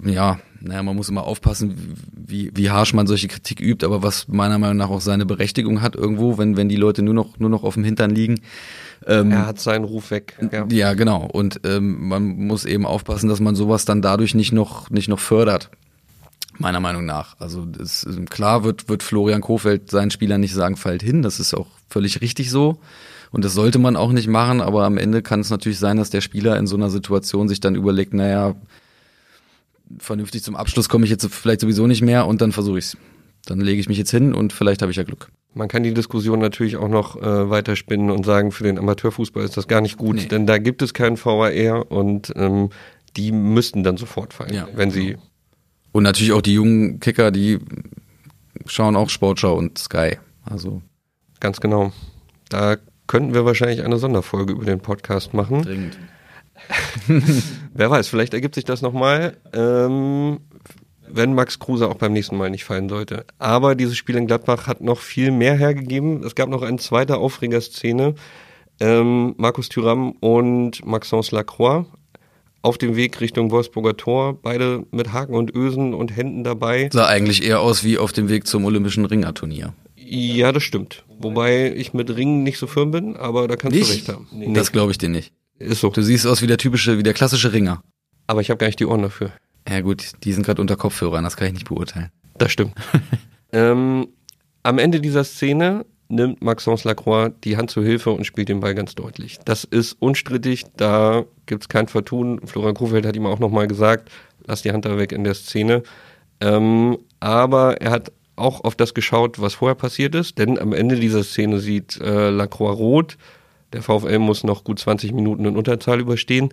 ja, 0.06 0.40
naja, 0.62 0.84
man 0.84 0.96
muss 0.96 1.10
immer 1.10 1.24
aufpassen, 1.24 1.96
wie, 2.14 2.52
wie 2.54 2.70
harsch 2.70 2.94
man 2.94 3.08
solche 3.08 3.28
Kritik 3.28 3.60
übt, 3.60 3.86
aber 3.86 4.04
was 4.04 4.28
meiner 4.28 4.60
Meinung 4.60 4.78
nach 4.78 4.90
auch 4.90 5.02
seine 5.02 5.26
Berechtigung 5.26 5.82
hat 5.82 5.96
irgendwo, 5.96 6.38
wenn, 6.38 6.56
wenn 6.56 6.70
die 6.70 6.76
Leute 6.76 7.02
nur 7.02 7.14
noch, 7.14 7.40
nur 7.40 7.50
noch 7.50 7.64
auf 7.64 7.74
dem 7.74 7.84
Hintern 7.84 8.12
liegen. 8.12 8.42
Ähm, 9.08 9.32
er 9.32 9.48
hat 9.48 9.60
seinen 9.60 9.86
Ruf 9.86 10.12
weg. 10.12 10.38
Ja, 10.52 10.68
ja 10.72 10.94
genau. 10.94 11.26
Und 11.26 11.62
ähm, 11.64 12.08
man 12.08 12.38
muss 12.46 12.66
eben 12.66 12.86
aufpassen, 12.86 13.28
dass 13.28 13.40
man 13.40 13.56
sowas 13.56 13.86
dann 13.86 14.04
dadurch 14.04 14.36
nicht 14.36 14.52
noch, 14.52 14.92
nicht 14.92 15.08
noch 15.08 15.20
fördert. 15.20 15.72
Meiner 16.62 16.80
Meinung 16.80 17.06
nach. 17.06 17.36
Also 17.40 17.66
das, 17.66 18.08
klar 18.30 18.64
wird, 18.64 18.90
wird 18.90 19.04
Florian 19.04 19.42
Kofeld 19.42 19.90
seinen 19.90 20.12
Spielern 20.12 20.42
nicht 20.42 20.54
sagen, 20.54 20.78
fallt 20.78 21.02
hin. 21.02 21.22
Das 21.22 21.40
ist 21.40 21.54
auch 21.54 21.68
völlig 21.90 22.22
richtig 22.22 22.50
so. 22.50 22.80
Und 23.32 23.46
das 23.46 23.54
sollte 23.54 23.80
man 23.80 23.96
auch 23.96 24.12
nicht 24.12 24.28
machen, 24.28 24.62
aber 24.62 24.84
am 24.84 24.98
Ende 24.98 25.22
kann 25.22 25.40
es 25.40 25.50
natürlich 25.50 25.80
sein, 25.80 25.98
dass 25.98 26.10
der 26.10 26.22
Spieler 26.22 26.58
in 26.58 26.68
so 26.68 26.76
einer 26.76 26.90
Situation 26.90 27.48
sich 27.48 27.62
dann 27.62 27.76
überlegt, 27.76 28.14
naja, 28.14 28.56
vernünftig 30.00 30.44
zum 30.44 30.56
Abschluss 30.56 30.90
komme 30.90 31.06
ich 31.06 31.12
jetzt 31.12 31.26
vielleicht 31.34 31.62
sowieso 31.62 31.88
nicht 31.88 32.02
mehr 32.02 32.28
und 32.28 32.42
dann 32.42 32.52
versuche 32.52 32.78
ich's. 32.78 32.98
Dann 33.46 33.60
lege 33.60 33.80
ich 33.80 33.90
mich 33.90 33.98
jetzt 33.98 34.12
hin 34.12 34.34
und 34.34 34.54
vielleicht 34.54 34.82
habe 34.82 34.92
ich 34.92 34.98
ja 34.98 35.04
Glück. 35.04 35.30
Man 35.54 35.68
kann 35.68 35.84
die 35.84 35.94
Diskussion 35.94 36.40
natürlich 36.40 36.78
auch 36.78 36.88
noch 36.88 37.16
äh, 37.22 37.50
weiterspinnen 37.50 38.12
und 38.12 38.26
sagen, 38.26 38.52
für 38.52 38.64
den 38.64 38.78
Amateurfußball 38.78 39.44
ist 39.44 39.58
das 39.58 39.68
gar 39.68 39.82
nicht 39.82 39.98
gut, 39.98 40.16
nee. 40.18 40.26
denn 40.26 40.46
da 40.46 40.58
gibt 40.60 40.82
es 40.82 40.94
keinen 40.94 41.18
VAR 41.18 41.92
und 41.92 42.32
ähm, 42.36 42.70
die 43.18 43.32
müssten 43.32 43.84
dann 43.84 43.98
sofort 43.98 44.34
fallen, 44.34 44.54
ja. 44.54 44.68
wenn 44.74 44.92
sie. 44.92 45.18
Und 45.92 46.04
natürlich 46.04 46.32
auch 46.32 46.42
die 46.42 46.54
jungen 46.54 47.00
Kicker, 47.00 47.32
die 47.32 47.60
schauen 48.66 48.96
auch 48.96 49.10
Sportschau 49.10 49.56
und 49.56 49.78
Sky. 49.78 50.18
Also. 50.44 50.82
Ganz 51.40 51.60
genau. 51.60 51.92
Da 52.50 52.78
könnten 53.08 53.34
wir 53.34 53.46
wahrscheinlich 53.46 53.84
eine 53.84 53.98
Sonderfolge 53.98 54.54
über 54.54 54.66
den 54.66 54.80
Podcast 54.80 55.34
machen. 55.34 55.64
Dringend. 55.64 55.98
Wer 57.74 57.90
weiß, 57.90 58.08
vielleicht 58.08 58.34
ergibt 58.34 58.56
sich 58.56 58.66
das 58.66 58.82
nochmal, 58.82 59.38
ähm, 59.54 60.40
wenn 61.08 61.34
Max 61.34 61.60
Kruse 61.60 61.90
auch 61.90 61.96
beim 61.96 62.14
nächsten 62.14 62.38
Mal 62.38 62.50
nicht 62.50 62.64
fallen 62.64 62.88
sollte. 62.88 63.26
Aber 63.40 63.76
dieses 63.76 63.98
Spiel 63.98 64.16
in 64.16 64.28
Gladbach 64.28 64.68
hat 64.68 64.82
noch 64.82 65.00
viel 65.00 65.32
mehr 65.32 65.56
hergegeben. 65.56 66.24
Es 66.24 66.36
gab 66.36 66.50
noch 66.50 66.62
eine 66.62 66.78
zweite 66.78 67.18
Aufregerszene. 67.18 68.16
Ähm, 68.80 69.34
Markus 69.38 69.70
Thüram 69.70 70.12
und 70.14 70.86
Maxence 70.86 71.32
Lacroix 71.32 71.86
auf 72.62 72.78
dem 72.78 72.96
Weg 72.96 73.20
Richtung 73.22 73.52
Wolfsburger 73.52 73.98
Tor, 73.98 74.40
beide 74.42 74.86
mit 74.92 75.12
Haken 75.12 75.36
und 75.36 75.54
Ösen 75.56 75.94
und 75.94 76.16
Händen 76.16 76.44
dabei. 76.44 76.90
Sah 76.92 77.08
eigentlich 77.08 77.44
eher 77.44 77.62
aus 77.62 77.84
wie 77.84 77.98
auf 77.98 78.12
dem 78.14 78.30
Weg 78.30 78.48
zum 78.48 78.66
Olympischen 78.66 79.06
Ringerturnier. 79.06 79.74
Ja, 79.96 80.52
das 80.52 80.64
stimmt. 80.64 81.04
Wobei 81.20 81.74
ich 81.74 81.94
mit 81.94 82.16
Ringen 82.16 82.44
nicht 82.44 82.58
so 82.58 82.68
firm 82.68 82.92
bin, 82.92 83.16
aber 83.16 83.48
da 83.48 83.56
kannst 83.56 83.78
nicht? 83.78 83.90
du 83.90 83.94
recht 83.94 84.10
haben. 84.10 84.28
Nee. 84.32 84.54
Das 84.54 84.72
glaube 84.72 84.92
ich 84.92 84.98
dir 84.98 85.10
nicht. 85.10 85.34
Ist 85.58 85.82
so. 85.82 85.90
Du 85.90 86.02
siehst 86.02 86.28
aus 86.28 86.42
wie 86.42 86.48
der 86.48 86.58
typische, 86.58 86.98
wie 86.98 87.04
der 87.04 87.14
klassische 87.14 87.54
Ringer. 87.54 87.82
Aber 88.28 88.42
ich 88.42 88.50
habe 88.50 88.58
gar 88.58 88.68
nicht 88.68 88.80
die 88.80 88.86
Ohren 88.86 89.02
dafür. 89.02 89.32
Ja 89.70 89.82
gut, 89.82 90.12
die 90.24 90.34
sind 90.34 90.46
gerade 90.46 90.62
unter 90.62 90.76
Kopfhörern, 90.76 91.24
das 91.24 91.38
kann 91.38 91.48
ich 91.48 91.54
nicht 91.54 91.68
beurteilen. 91.68 92.10
Das 92.38 92.52
stimmt. 92.52 92.74
ähm, 93.54 94.08
am 94.64 94.80
Ende 94.80 95.00
dieser 95.02 95.24
Szene 95.24 95.86
nimmt 96.12 96.42
Maxence 96.42 96.84
Lacroix 96.84 97.32
die 97.44 97.58
Hand 97.58 97.72
zur 97.72 97.84
Hilfe 97.84 98.12
und 98.12 98.26
spielt 98.26 98.50
den 98.50 98.60
Ball 98.60 98.76
ganz 98.76 98.96
deutlich. 98.96 99.40
Das 99.46 99.64
ist 99.64 99.94
unstrittig, 100.00 100.66
da 100.78 101.24
gibt 101.46 101.64
es 101.64 101.70
kein 101.70 101.88
Vertun. 101.88 102.40
Florian 102.46 102.76
Kofeld 102.76 103.06
hat 103.06 103.16
ihm 103.16 103.26
auch 103.26 103.40
nochmal 103.40 103.68
gesagt, 103.68 104.10
lass 104.46 104.62
die 104.62 104.72
Hand 104.72 104.86
da 104.86 104.98
weg 104.98 105.12
in 105.12 105.24
der 105.24 105.34
Szene. 105.34 105.84
Ähm, 106.40 106.98
aber 107.20 107.82
er 107.82 107.92
hat 107.92 108.12
auch 108.36 108.64
auf 108.64 108.76
das 108.76 108.94
geschaut, 108.94 109.40
was 109.42 109.56
vorher 109.56 109.76
passiert 109.76 110.16
ist, 110.16 110.38
denn 110.38 110.58
am 110.60 110.74
Ende 110.74 110.96
dieser 110.96 111.24
Szene 111.24 111.60
sieht 111.60 112.00
äh, 112.02 112.30
Lacroix 112.30 112.78
rot, 112.78 113.18
der 113.74 113.82
VfL 113.82 114.20
muss 114.20 114.44
noch 114.44 114.64
gut 114.64 114.80
20 114.80 115.14
Minuten 115.14 115.46
in 115.46 115.56
Unterzahl 115.56 116.00
überstehen. 116.00 116.50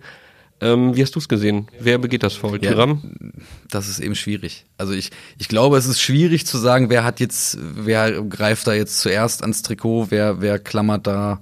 Ähm, 0.61 0.95
wie 0.95 1.01
hast 1.01 1.15
du 1.15 1.19
es 1.19 1.29
gesehen? 1.29 1.67
Wer 1.79 1.97
begeht 1.97 2.23
das 2.23 2.33
Foul? 2.33 2.61
Ja, 2.61 2.97
das 3.69 3.87
ist 3.87 3.99
eben 3.99 4.15
schwierig. 4.15 4.65
Also 4.77 4.93
ich, 4.93 5.11
ich 5.37 5.47
glaube, 5.47 5.77
es 5.77 5.85
ist 5.85 6.01
schwierig 6.01 6.45
zu 6.45 6.57
sagen, 6.57 6.89
wer 6.89 7.03
hat 7.03 7.19
jetzt, 7.19 7.57
wer 7.61 8.21
greift 8.23 8.67
da 8.67 8.73
jetzt 8.73 8.99
zuerst 8.99 9.41
ans 9.41 9.61
Trikot, 9.61 10.07
wer, 10.09 10.41
wer 10.41 10.59
klammert 10.59 11.07
da, 11.07 11.41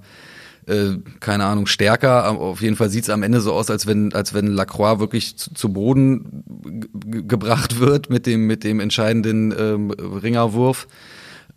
äh, 0.66 0.98
keine 1.18 1.46
Ahnung, 1.46 1.66
stärker. 1.66 2.30
Auf 2.30 2.62
jeden 2.62 2.76
Fall 2.76 2.90
sieht 2.90 3.04
es 3.04 3.10
am 3.10 3.24
Ende 3.24 3.40
so 3.40 3.52
aus, 3.54 3.70
als 3.70 3.86
wenn, 3.86 4.12
als 4.12 4.34
wenn 4.34 4.46
Lacroix 4.46 5.00
wirklich 5.00 5.36
zu, 5.36 5.52
zu 5.52 5.72
Boden 5.72 6.44
gebracht 6.92 7.80
wird 7.80 8.10
mit 8.10 8.26
dem, 8.26 8.46
mit 8.46 8.62
dem 8.62 8.78
entscheidenden 8.78 9.52
ähm, 9.58 9.90
Ringerwurf. 9.90 10.86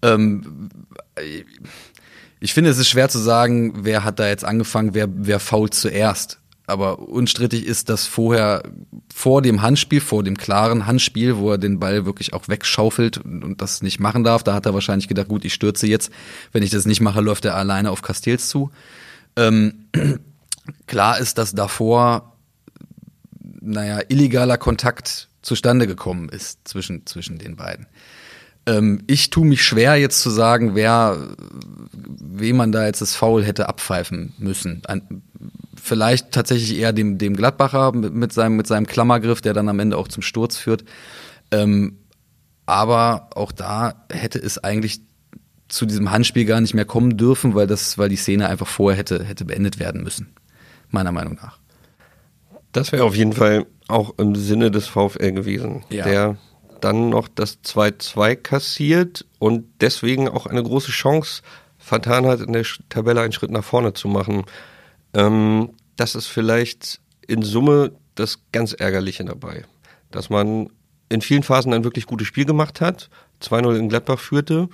Ähm, 0.02 0.70
ich 2.40 2.54
finde, 2.56 2.72
es 2.72 2.80
ist 2.80 2.90
schwer 2.90 3.10
zu 3.10 3.20
sagen, 3.20 3.86
wer 3.86 4.04
hat 4.04 4.18
da 4.18 4.28
jetzt 4.28 4.46
angefangen, 4.46 4.96
wer, 4.96 5.08
wer 5.14 5.40
fault 5.40 5.76
zuerst. 5.76 6.41
Aber 6.72 7.00
unstrittig 7.00 7.66
ist, 7.66 7.90
dass 7.90 8.06
vorher, 8.08 8.64
vor 9.14 9.42
dem 9.42 9.62
Handspiel, 9.62 10.00
vor 10.00 10.24
dem 10.24 10.38
klaren 10.38 10.88
Handspiel, 10.88 11.36
wo 11.36 11.52
er 11.52 11.58
den 11.58 11.80
Ball 11.80 12.06
wirklich 12.06 12.34
auch 12.34 12.48
wegschaufelt 12.48 13.18
und 13.18 13.62
das 13.62 13.82
nicht 13.82 14.00
machen 14.00 14.24
darf, 14.24 14.44
da 14.44 14.54
hat 14.54 14.66
er 14.66 14.74
wahrscheinlich 14.74 15.10
gedacht, 15.10 15.28
gut, 15.28 15.44
ich 15.44 15.54
stürze 15.54 15.86
jetzt. 15.86 16.12
Wenn 16.54 16.64
ich 16.64 16.70
das 16.70 16.86
nicht 16.86 17.02
mache, 17.02 17.20
läuft 17.20 17.44
er 17.44 17.56
alleine 17.56 17.92
auf 17.92 18.02
Castells 18.02 18.48
zu. 18.48 18.72
Ähm, 19.36 19.86
klar 20.88 21.20
ist, 21.20 21.38
dass 21.38 21.54
davor, 21.54 22.38
naja, 23.60 24.00
illegaler 24.08 24.58
Kontakt 24.58 25.28
zustande 25.42 25.88
gekommen 25.88 26.30
ist 26.30 26.66
zwischen, 26.66 27.06
zwischen 27.06 27.38
den 27.38 27.58
beiden. 27.58 27.88
Ähm, 28.66 29.04
ich 29.08 29.30
tue 29.30 29.46
mich 29.46 29.64
schwer, 29.64 29.98
jetzt 29.98 30.22
zu 30.22 30.30
sagen, 30.30 30.74
wer, 30.74 31.36
wem 31.92 32.56
man 32.56 32.72
da 32.72 32.86
jetzt 32.86 33.02
das 33.02 33.14
Foul 33.14 33.44
hätte 33.44 33.68
abpfeifen 33.68 34.34
müssen. 34.38 34.84
Ein, 34.86 35.22
vielleicht 35.82 36.32
tatsächlich 36.32 36.78
eher 36.78 36.94
dem, 36.94 37.18
dem 37.18 37.36
Gladbacher 37.36 37.92
mit, 37.92 38.14
mit, 38.14 38.34
seinem, 38.34 38.56
mit 38.56 38.68
seinem 38.68 38.86
Klammergriff, 38.86 39.42
der 39.42 39.54
dann 39.54 39.70
am 39.70 39.80
Ende 39.80 39.98
auch 39.98 40.08
zum 40.08 40.22
Sturz 40.24 40.58
führt. 40.58 40.84
Ähm, 41.52 41.98
aber 42.66 43.30
auch 43.36 43.52
da 43.52 44.06
hätte 44.12 44.40
es 44.40 44.58
eigentlich 44.64 45.02
zu 45.68 45.86
diesem 45.86 46.12
Handspiel 46.12 46.46
gar 46.46 46.62
nicht 46.62 46.74
mehr 46.74 46.86
kommen 46.86 47.18
dürfen, 47.18 47.56
weil 47.56 47.68
das, 47.68 47.98
weil 47.98 48.10
die 48.10 48.16
Szene 48.16 48.48
einfach 48.48 48.68
vorher 48.68 48.98
hätte, 48.98 49.24
hätte 49.24 49.46
beendet 49.46 49.80
werden 49.80 50.04
müssen. 50.04 50.34
Meiner 50.90 51.12
Meinung 51.12 51.36
nach. 51.36 51.58
Das 52.72 52.92
wäre 52.92 53.04
auf 53.04 53.16
jeden 53.16 53.34
Fall 53.34 53.66
auch 53.88 54.14
im 54.18 54.36
Sinne 54.36 54.72
des 54.72 54.88
VfL 54.88 55.32
gewesen. 55.32 55.84
Ja. 55.90 56.06
Der 56.06 56.38
dann 56.82 57.10
noch 57.10 57.28
das 57.28 57.60
2-2 57.64 58.36
kassiert 58.36 59.26
und 59.40 59.66
deswegen 59.82 60.28
auch 60.28 60.46
eine 60.46 60.64
große 60.64 60.92
Chance 60.92 61.42
vertan 61.78 62.26
hat, 62.26 62.42
in 62.42 62.54
der 62.54 62.66
Tabelle 62.90 63.22
einen 63.22 63.34
Schritt 63.34 63.52
nach 63.52 63.64
vorne 63.64 63.94
zu 63.94 64.08
machen. 64.08 64.46
Ähm, 65.14 65.70
das 65.96 66.16
ist 66.16 66.28
vielleicht 66.28 67.00
in 67.28 67.44
Summe 67.44 67.92
das 68.16 68.40
ganz 68.52 68.74
Ärgerliche 68.74 69.24
dabei, 69.24 69.64
dass 70.12 70.30
man 70.30 70.70
in 71.10 71.22
vielen 71.22 71.44
Phasen 71.44 71.74
ein 71.74 71.84
wirklich 71.84 72.06
gutes 72.06 72.28
Spiel 72.28 72.46
gemacht 72.46 72.82
hat, 72.82 73.10
2-0 73.42 73.78
in 73.78 73.90
Gladbach 73.90 74.20
führte 74.20 74.70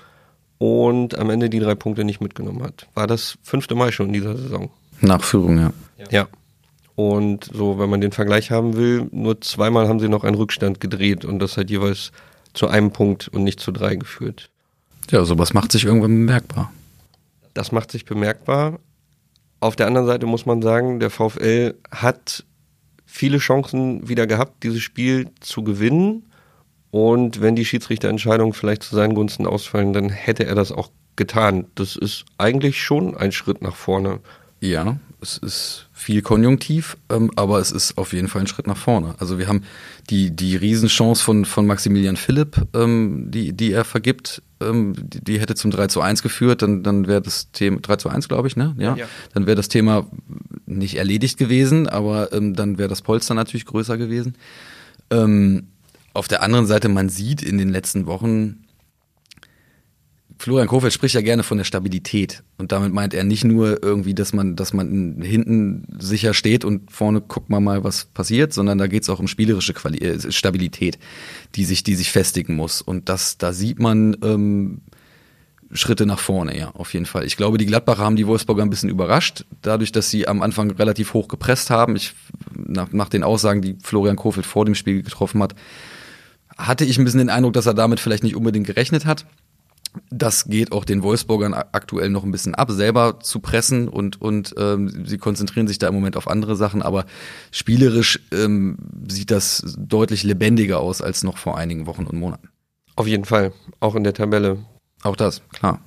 und 0.57 1.17
am 1.17 1.29
Ende 1.29 1.49
die 1.49 1.59
drei 1.59 1.75
Punkte 1.75 2.03
nicht 2.03 2.21
mitgenommen 2.21 2.63
hat. 2.63 2.87
War 2.93 3.07
das 3.07 3.37
fünfte 3.43 3.75
Mal 3.75 3.91
schon 3.91 4.07
in 4.07 4.13
dieser 4.13 4.37
Saison? 4.37 4.69
Nach 5.01 5.23
Führung, 5.23 5.59
ja. 5.59 5.73
Ja. 6.09 6.27
Und 6.95 7.45
so, 7.53 7.77
wenn 7.77 7.89
man 7.89 8.01
den 8.01 8.11
Vergleich 8.11 8.49
haben 8.49 8.75
will, 8.75 9.07
nur 9.11 9.39
zweimal 9.41 9.87
haben 9.87 9.99
sie 9.99 10.09
noch 10.09 10.23
einen 10.23 10.35
Rückstand 10.35 10.79
gedreht 10.79 11.25
und 11.25 11.39
das 11.39 11.57
hat 11.57 11.69
jeweils 11.69 12.11
zu 12.53 12.67
einem 12.67 12.91
Punkt 12.91 13.27
und 13.27 13.43
nicht 13.43 13.59
zu 13.59 13.71
drei 13.71 13.95
geführt. 13.95 14.49
Ja, 15.11 15.23
sowas 15.23 15.53
macht 15.53 15.71
sich 15.71 15.85
irgendwann 15.85 16.25
bemerkbar. 16.25 16.71
Das 17.53 17.71
macht 17.71 17.91
sich 17.91 18.05
bemerkbar. 18.05 18.79
Auf 19.59 19.75
der 19.75 19.87
anderen 19.87 20.07
Seite 20.07 20.25
muss 20.25 20.45
man 20.45 20.61
sagen, 20.61 20.99
der 20.99 21.09
VfL 21.09 21.75
hat 21.91 22.45
viele 23.05 23.39
Chancen 23.39 24.07
wieder 24.07 24.27
gehabt, 24.27 24.63
dieses 24.63 24.81
Spiel 24.81 25.29
zu 25.39 25.63
gewinnen. 25.63 26.27
Und 26.91 27.41
wenn 27.41 27.55
die 27.55 27.65
Schiedsrichterentscheidungen 27.65 28.53
vielleicht 28.53 28.83
zu 28.83 28.95
seinen 28.95 29.15
Gunsten 29.15 29.47
ausfallen, 29.47 29.93
dann 29.93 30.09
hätte 30.09 30.45
er 30.45 30.55
das 30.55 30.71
auch 30.71 30.89
getan. 31.15 31.65
Das 31.75 31.95
ist 31.95 32.25
eigentlich 32.37 32.81
schon 32.81 33.17
ein 33.17 33.31
Schritt 33.31 33.61
nach 33.61 33.75
vorne. 33.75 34.19
Ja, 34.59 34.97
es 35.21 35.37
ist 35.37 35.87
viel 35.93 36.21
Konjunktiv, 36.21 36.97
ähm, 37.09 37.31
aber 37.35 37.59
es 37.59 37.71
ist 37.71 37.97
auf 37.97 38.13
jeden 38.13 38.27
Fall 38.27 38.41
ein 38.41 38.47
Schritt 38.47 38.67
nach 38.67 38.77
vorne. 38.77 39.15
Also 39.17 39.39
wir 39.39 39.47
haben 39.47 39.63
die, 40.09 40.31
die 40.31 40.55
Riesenchance 40.55 41.23
von, 41.23 41.45
von 41.45 41.65
Maximilian 41.65 42.17
Philipp, 42.17 42.67
ähm, 42.75 43.25
die, 43.29 43.53
die 43.53 43.71
er 43.71 43.83
vergibt, 43.83 44.41
ähm, 44.61 44.93
die, 44.97 45.23
die 45.23 45.39
hätte 45.39 45.55
zum 45.55 45.71
3 45.71 45.87
zu 45.87 46.01
1 46.01 46.21
geführt, 46.21 46.61
dann, 46.61 46.83
dann 46.83 47.07
wäre 47.07 47.21
das 47.21 47.51
Thema, 47.51 47.79
3 47.79 47.95
zu 47.95 48.09
1 48.09 48.27
glaube 48.27 48.47
ich, 48.47 48.55
ne? 48.55 48.75
Ja. 48.77 48.95
ja. 48.95 49.05
Dann 49.33 49.47
wäre 49.47 49.55
das 49.55 49.69
Thema 49.69 50.05
nicht 50.65 50.97
erledigt 50.97 51.37
gewesen, 51.37 51.87
aber 51.87 52.31
ähm, 52.31 52.53
dann 52.53 52.77
wäre 52.77 52.89
das 52.89 53.01
Polster 53.01 53.33
natürlich 53.33 53.65
größer 53.65 53.97
gewesen. 53.97 54.35
Ähm, 55.09 55.67
auf 56.13 56.27
der 56.27 56.43
anderen 56.43 56.67
Seite, 56.67 56.89
man 56.89 57.09
sieht 57.09 57.41
in 57.41 57.57
den 57.57 57.69
letzten 57.69 58.05
Wochen, 58.05 58.66
Florian 60.39 60.67
Kofeld 60.67 60.93
spricht 60.93 61.15
ja 61.15 61.21
gerne 61.21 61.43
von 61.43 61.57
der 61.57 61.65
Stabilität 61.65 62.43
und 62.57 62.71
damit 62.71 62.93
meint 62.93 63.13
er 63.13 63.23
nicht 63.23 63.43
nur 63.43 63.81
irgendwie, 63.83 64.13
dass 64.13 64.33
man, 64.33 64.55
dass 64.55 64.71
man 64.71 65.21
hinten 65.21 65.87
sicher 65.99 66.33
steht 66.33 66.63
und 66.63 66.91
vorne 66.91 67.21
guckt 67.21 67.49
man 67.49 67.63
mal, 67.63 67.83
was 67.83 68.05
passiert, 68.05 68.53
sondern 68.53 68.77
da 68.77 68.87
geht 68.87 69.03
es 69.03 69.09
auch 69.09 69.19
um 69.19 69.27
spielerische 69.27 69.73
Quali 69.73 69.97
äh, 69.97 70.31
Stabilität, 70.31 70.99
die 71.55 71.65
sich, 71.65 71.83
die 71.83 71.95
sich 71.95 72.11
festigen 72.11 72.55
muss. 72.55 72.81
Und 72.81 73.09
das, 73.09 73.37
da 73.37 73.51
sieht 73.51 73.79
man 73.79 74.15
ähm, 74.21 74.81
Schritte 75.71 76.05
nach 76.05 76.19
vorne, 76.19 76.57
ja, 76.57 76.69
auf 76.71 76.93
jeden 76.93 77.05
Fall. 77.05 77.25
Ich 77.25 77.35
glaube, 77.35 77.57
die 77.57 77.65
Gladbacher 77.65 78.03
haben 78.03 78.15
die 78.15 78.27
Wolfsburger 78.27 78.63
ein 78.63 78.69
bisschen 78.69 78.89
überrascht, 78.89 79.45
dadurch, 79.61 79.91
dass 79.91 80.09
sie 80.09 80.27
am 80.27 80.41
Anfang 80.41 80.71
relativ 80.71 81.13
hoch 81.13 81.27
gepresst 81.27 81.69
haben. 81.69 81.95
Ich, 81.95 82.13
nach, 82.53 82.91
nach 82.91 83.09
den 83.09 83.23
Aussagen, 83.23 83.61
die 83.61 83.75
Florian 83.83 84.15
Kofeld 84.15 84.45
vor 84.45 84.65
dem 84.65 84.75
Spiel 84.75 85.01
getroffen 85.01 85.41
hat, 85.41 85.55
hatte 86.57 86.85
ich 86.85 86.97
ein 86.97 87.05
bisschen 87.05 87.19
den 87.19 87.29
Eindruck, 87.29 87.53
dass 87.53 87.65
er 87.65 87.73
damit 87.73 87.99
vielleicht 87.99 88.23
nicht 88.23 88.35
unbedingt 88.35 88.67
gerechnet 88.67 89.05
hat. 89.05 89.25
Das 90.09 90.45
geht 90.45 90.71
auch 90.71 90.85
den 90.85 91.03
Wolfsburgern 91.03 91.53
aktuell 91.53 92.09
noch 92.09 92.23
ein 92.23 92.31
bisschen 92.31 92.55
ab, 92.55 92.71
selber 92.71 93.19
zu 93.19 93.39
pressen 93.39 93.87
und, 93.87 94.21
und 94.21 94.53
ähm, 94.57 95.05
sie 95.05 95.17
konzentrieren 95.17 95.67
sich 95.67 95.79
da 95.79 95.87
im 95.87 95.95
Moment 95.95 96.17
auf 96.17 96.27
andere 96.27 96.55
Sachen, 96.55 96.81
aber 96.81 97.05
spielerisch 97.51 98.19
ähm, 98.31 98.77
sieht 99.07 99.31
das 99.31 99.75
deutlich 99.77 100.23
lebendiger 100.23 100.79
aus 100.79 101.01
als 101.01 101.23
noch 101.23 101.37
vor 101.37 101.57
einigen 101.57 101.85
Wochen 101.85 102.05
und 102.05 102.17
Monaten. 102.19 102.49
Auf 102.95 103.07
jeden 103.07 103.25
Fall, 103.25 103.53
auch 103.79 103.95
in 103.95 104.03
der 104.03 104.13
Tabelle. 104.13 104.57
Auch 105.03 105.15
das, 105.15 105.41
klar. 105.49 105.79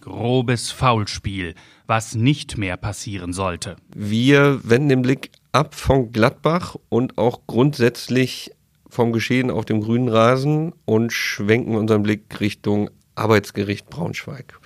Grobes 0.00 0.70
Foulspiel, 0.70 1.54
was 1.86 2.14
nicht 2.14 2.56
mehr 2.56 2.76
passieren 2.76 3.32
sollte. 3.32 3.76
Wir 3.94 4.60
wenden 4.62 4.88
den 4.88 5.02
Blick 5.02 5.30
ab 5.52 5.74
von 5.74 6.12
Gladbach 6.12 6.76
und 6.88 7.18
auch 7.18 7.46
grundsätzlich 7.46 8.52
vom 8.90 9.12
Geschehen 9.12 9.50
auf 9.50 9.64
dem 9.64 9.80
grünen 9.80 10.08
Rasen 10.08 10.72
und 10.84 11.12
schwenken 11.12 11.76
unseren 11.76 12.02
Blick 12.02 12.40
Richtung 12.40 12.90
Arbeitsgericht 13.14 13.88
Braunschweig. 13.88 14.58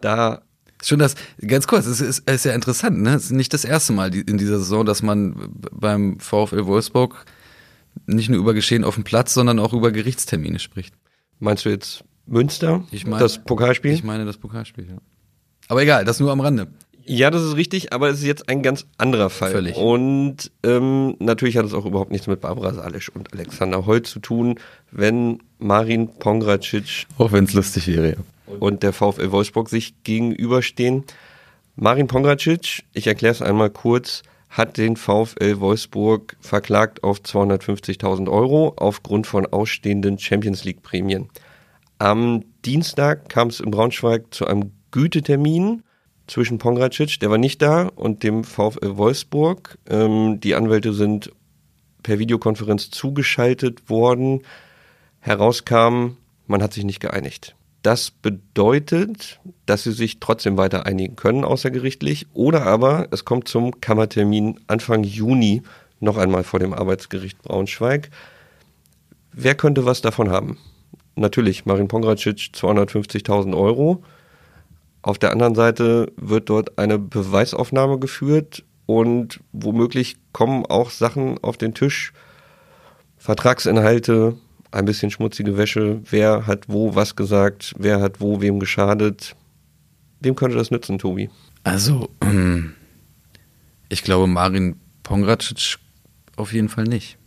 Da 0.00 0.42
Schon 0.82 0.98
das, 0.98 1.14
ganz 1.40 1.66
kurz, 1.66 1.86
es 1.86 2.02
ist, 2.02 2.28
ist, 2.28 2.44
ja 2.44 2.52
interessant, 2.52 3.00
ne? 3.00 3.14
Es 3.14 3.24
ist 3.24 3.30
nicht 3.30 3.54
das 3.54 3.64
erste 3.64 3.94
Mal 3.94 4.14
in 4.14 4.36
dieser 4.36 4.58
Saison, 4.58 4.84
dass 4.84 5.02
man 5.02 5.34
beim 5.72 6.20
VfL 6.20 6.66
Wolfsburg 6.66 7.24
nicht 8.06 8.28
nur 8.28 8.38
über 8.38 8.52
Geschehen 8.52 8.84
auf 8.84 8.96
dem 8.96 9.04
Platz, 9.04 9.32
sondern 9.32 9.58
auch 9.58 9.72
über 9.72 9.92
Gerichtstermine 9.92 10.58
spricht. 10.58 10.94
Meinst 11.38 11.64
du 11.64 11.70
jetzt 11.70 12.04
Münster? 12.26 12.84
Ich 12.90 13.06
meine, 13.06 13.22
das 13.22 13.42
Pokalspiel? 13.42 13.92
Ich 13.92 14.04
meine 14.04 14.26
das 14.26 14.36
Pokalspiel, 14.36 14.88
ja. 14.88 14.98
Aber 15.68 15.82
egal, 15.82 16.04
das 16.04 16.20
nur 16.20 16.30
am 16.30 16.40
Rande. 16.40 16.68
Ja, 17.06 17.30
das 17.30 17.42
ist 17.42 17.56
richtig, 17.56 17.92
aber 17.92 18.08
es 18.08 18.20
ist 18.20 18.26
jetzt 18.26 18.48
ein 18.48 18.62
ganz 18.62 18.86
anderer 18.96 19.28
Fall. 19.28 19.52
Völlig. 19.52 19.76
Und 19.76 20.50
ähm, 20.62 21.16
natürlich 21.18 21.56
hat 21.56 21.66
es 21.66 21.74
auch 21.74 21.84
überhaupt 21.84 22.10
nichts 22.10 22.26
mit 22.26 22.40
Barbara 22.40 22.72
Salisch 22.72 23.10
und 23.10 23.32
Alexander 23.32 23.84
Holt 23.84 24.06
zu 24.06 24.20
tun, 24.20 24.58
wenn 24.90 25.42
Marin 25.58 26.08
Pongracic 26.18 27.06
auch 27.18 27.32
wenn 27.32 27.44
es 27.44 27.52
lustig 27.52 27.88
wäre, 27.88 28.10
ja. 28.10 28.54
und 28.58 28.82
der 28.82 28.92
VfL 28.92 29.32
Wolfsburg 29.32 29.68
sich 29.68 30.02
gegenüberstehen. 30.02 31.04
Marin 31.76 32.06
Pongracic, 32.06 32.84
ich 32.94 33.06
erkläre 33.06 33.32
es 33.32 33.42
einmal 33.42 33.70
kurz, 33.70 34.22
hat 34.48 34.78
den 34.78 34.96
VfL 34.96 35.58
Wolfsburg 35.60 36.36
verklagt 36.40 37.02
auf 37.02 37.18
250.000 37.18 38.30
Euro 38.30 38.74
aufgrund 38.76 39.26
von 39.26 39.46
ausstehenden 39.46 40.18
Champions 40.18 40.64
League 40.64 40.82
Prämien. 40.82 41.28
Am 41.98 42.44
Dienstag 42.64 43.28
kam 43.28 43.48
es 43.48 43.60
in 43.60 43.70
Braunschweig 43.70 44.32
zu 44.32 44.46
einem 44.46 44.72
Gütetermin 44.90 45.82
zwischen 46.26 46.58
Pongracic, 46.58 47.20
der 47.20 47.30
war 47.30 47.38
nicht 47.38 47.60
da, 47.62 47.88
und 47.94 48.22
dem 48.22 48.44
VfL 48.44 48.96
Wolfsburg. 48.96 49.78
Ähm, 49.88 50.40
die 50.40 50.54
Anwälte 50.54 50.92
sind 50.92 51.32
per 52.02 52.18
Videokonferenz 52.18 52.90
zugeschaltet 52.90 53.88
worden. 53.90 54.42
Herauskam, 55.20 56.16
man 56.46 56.62
hat 56.62 56.72
sich 56.72 56.84
nicht 56.84 57.00
geeinigt. 57.00 57.56
Das 57.82 58.10
bedeutet, 58.10 59.40
dass 59.66 59.82
sie 59.82 59.92
sich 59.92 60.18
trotzdem 60.18 60.56
weiter 60.56 60.86
einigen 60.86 61.16
können, 61.16 61.44
außergerichtlich, 61.44 62.26
oder 62.32 62.64
aber 62.64 63.08
es 63.10 63.24
kommt 63.26 63.46
zum 63.46 63.80
Kammertermin 63.80 64.58
Anfang 64.66 65.04
Juni 65.04 65.62
noch 66.00 66.16
einmal 66.16 66.44
vor 66.44 66.60
dem 66.60 66.72
Arbeitsgericht 66.72 67.42
Braunschweig. 67.42 68.10
Wer 69.32 69.54
könnte 69.54 69.84
was 69.84 70.00
davon 70.00 70.30
haben? 70.30 70.58
Natürlich, 71.16 71.66
Marin 71.66 71.88
Pongracic 71.88 72.50
250.000 72.54 73.56
Euro. 73.56 74.02
Auf 75.04 75.18
der 75.18 75.32
anderen 75.32 75.54
Seite 75.54 76.10
wird 76.16 76.48
dort 76.48 76.78
eine 76.78 76.98
Beweisaufnahme 76.98 77.98
geführt 77.98 78.64
und 78.86 79.38
womöglich 79.52 80.16
kommen 80.32 80.64
auch 80.64 80.88
Sachen 80.88 81.36
auf 81.44 81.58
den 81.58 81.74
Tisch, 81.74 82.14
Vertragsinhalte, 83.18 84.34
ein 84.70 84.86
bisschen 84.86 85.10
schmutzige 85.10 85.58
Wäsche, 85.58 86.00
wer 86.10 86.46
hat 86.46 86.70
wo 86.70 86.94
was 86.94 87.16
gesagt, 87.16 87.74
wer 87.76 88.00
hat 88.00 88.22
wo 88.22 88.40
wem 88.40 88.58
geschadet. 88.58 89.36
Wem 90.20 90.36
könnte 90.36 90.56
das 90.56 90.70
nützen, 90.70 90.98
Tobi? 90.98 91.28
Also, 91.64 92.08
ähm, 92.22 92.72
ich 93.90 94.04
glaube, 94.04 94.26
Marin 94.26 94.76
Pongracic 95.02 95.76
auf 96.36 96.54
jeden 96.54 96.70
Fall 96.70 96.84
nicht. 96.84 97.18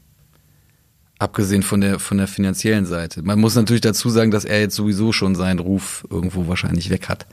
Abgesehen 1.19 1.61
von 1.61 1.81
der, 1.81 1.99
von 1.99 2.17
der 2.17 2.27
finanziellen 2.27 2.87
Seite. 2.87 3.21
Man 3.21 3.39
muss 3.39 3.53
natürlich 3.53 3.81
dazu 3.81 4.09
sagen, 4.09 4.31
dass 4.31 4.45
er 4.45 4.61
jetzt 4.61 4.75
sowieso 4.75 5.11
schon 5.11 5.35
seinen 5.35 5.59
Ruf 5.59 6.07
irgendwo 6.09 6.47
wahrscheinlich 6.47 6.89
weg 6.89 7.07
hat 7.07 7.27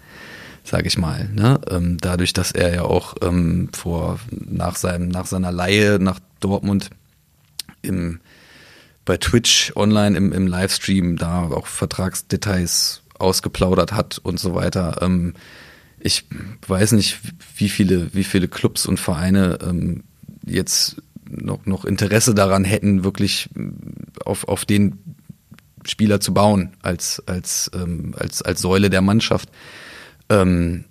sage 0.64 0.88
ich 0.88 0.98
mal. 0.98 1.28
Ne? 1.28 1.60
Ähm, 1.70 1.98
dadurch, 2.00 2.32
dass 2.32 2.50
er 2.50 2.74
ja 2.74 2.82
auch 2.82 3.14
ähm, 3.22 3.68
vor 3.72 4.18
nach 4.30 4.76
seinem 4.76 5.08
nach 5.08 5.26
seiner 5.26 5.52
Leihe 5.52 5.98
nach 6.00 6.18
Dortmund 6.40 6.90
im 7.82 8.20
bei 9.04 9.18
Twitch 9.18 9.72
online 9.76 10.16
im, 10.16 10.32
im 10.32 10.46
Livestream 10.46 11.16
da 11.16 11.42
auch 11.42 11.66
Vertragsdetails 11.66 13.02
ausgeplaudert 13.18 13.92
hat 13.92 14.18
und 14.18 14.40
so 14.40 14.54
weiter. 14.54 15.02
Ähm, 15.02 15.34
ich 16.00 16.24
weiß 16.66 16.92
nicht, 16.92 17.20
wie 17.56 17.68
viele 17.68 18.12
wie 18.14 18.24
viele 18.24 18.48
Clubs 18.48 18.86
und 18.86 18.98
Vereine 18.98 19.58
ähm, 19.62 20.04
jetzt 20.46 20.96
noch 21.28 21.66
noch 21.66 21.84
Interesse 21.84 22.34
daran 22.34 22.64
hätten, 22.64 23.04
wirklich 23.04 23.50
auf 24.24 24.48
auf 24.48 24.64
den 24.64 24.98
Spieler 25.86 26.20
zu 26.20 26.32
bauen 26.32 26.72
als 26.82 27.22
als 27.26 27.70
ähm, 27.74 28.14
als 28.18 28.40
als 28.40 28.62
Säule 28.62 28.88
der 28.88 29.02
Mannschaft. 29.02 29.50
Ähm, 30.34 30.84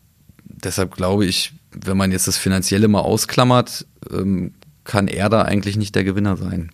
deshalb 0.44 0.96
glaube 0.96 1.26
ich, 1.26 1.54
wenn 1.72 1.98
man 1.98 2.12
jetzt 2.12 2.28
das 2.28 2.38
Finanzielle 2.38 2.88
mal 2.88 3.02
ausklammert, 3.02 3.86
ähm, 4.12 4.54
kann 4.84 5.08
er 5.08 5.30
da 5.30 5.44
eigentlich 5.44 5.78
nicht 5.78 5.96
der 5.96 6.04
Gewinner 6.04 6.38
sein. 6.38 6.72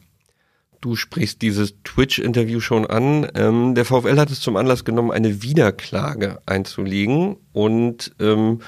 Du 0.82 0.96
sprichst 0.96 1.42
dieses 1.42 1.74
Twitch-Interview 1.84 2.62
schon 2.62 2.86
an. 2.86 3.28
Ähm, 3.36 3.76
der 3.76 3.86
VfL 3.86 4.18
hat 4.18 4.32
es 4.32 4.40
zum 4.40 4.56
Anlass 4.56 4.86
genommen, 4.86 5.12
eine 5.12 5.42
Wiederklage 5.44 6.40
einzulegen 6.46 7.36
und 7.52 8.14
ähm, 8.20 8.62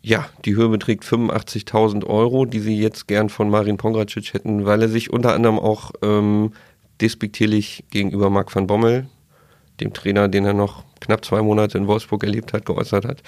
ja, 0.00 0.26
die 0.44 0.54
Höhe 0.54 0.68
beträgt 0.68 1.04
85.000 1.04 2.06
Euro, 2.06 2.46
die 2.46 2.60
sie 2.60 2.80
jetzt 2.80 3.08
gern 3.08 3.28
von 3.28 3.50
Marin 3.50 3.76
Pongracic 3.76 4.32
hätten, 4.32 4.64
weil 4.64 4.80
er 4.80 4.88
sich 4.88 5.12
unter 5.12 5.34
anderem 5.34 5.58
auch 5.58 5.92
ähm, 6.02 6.52
despektierlich 7.00 7.84
gegenüber 7.90 8.30
Marc 8.30 8.54
van 8.54 8.66
Bommel, 8.66 9.08
dem 9.80 9.92
Trainer, 9.92 10.28
den 10.28 10.46
er 10.46 10.54
noch 10.54 10.84
knapp 11.00 11.24
zwei 11.24 11.42
Monate 11.42 11.78
in 11.78 11.86
Wolfsburg 11.86 12.22
erlebt 12.24 12.52
hat, 12.52 12.66
geäußert 12.66 13.04
hat. 13.04 13.22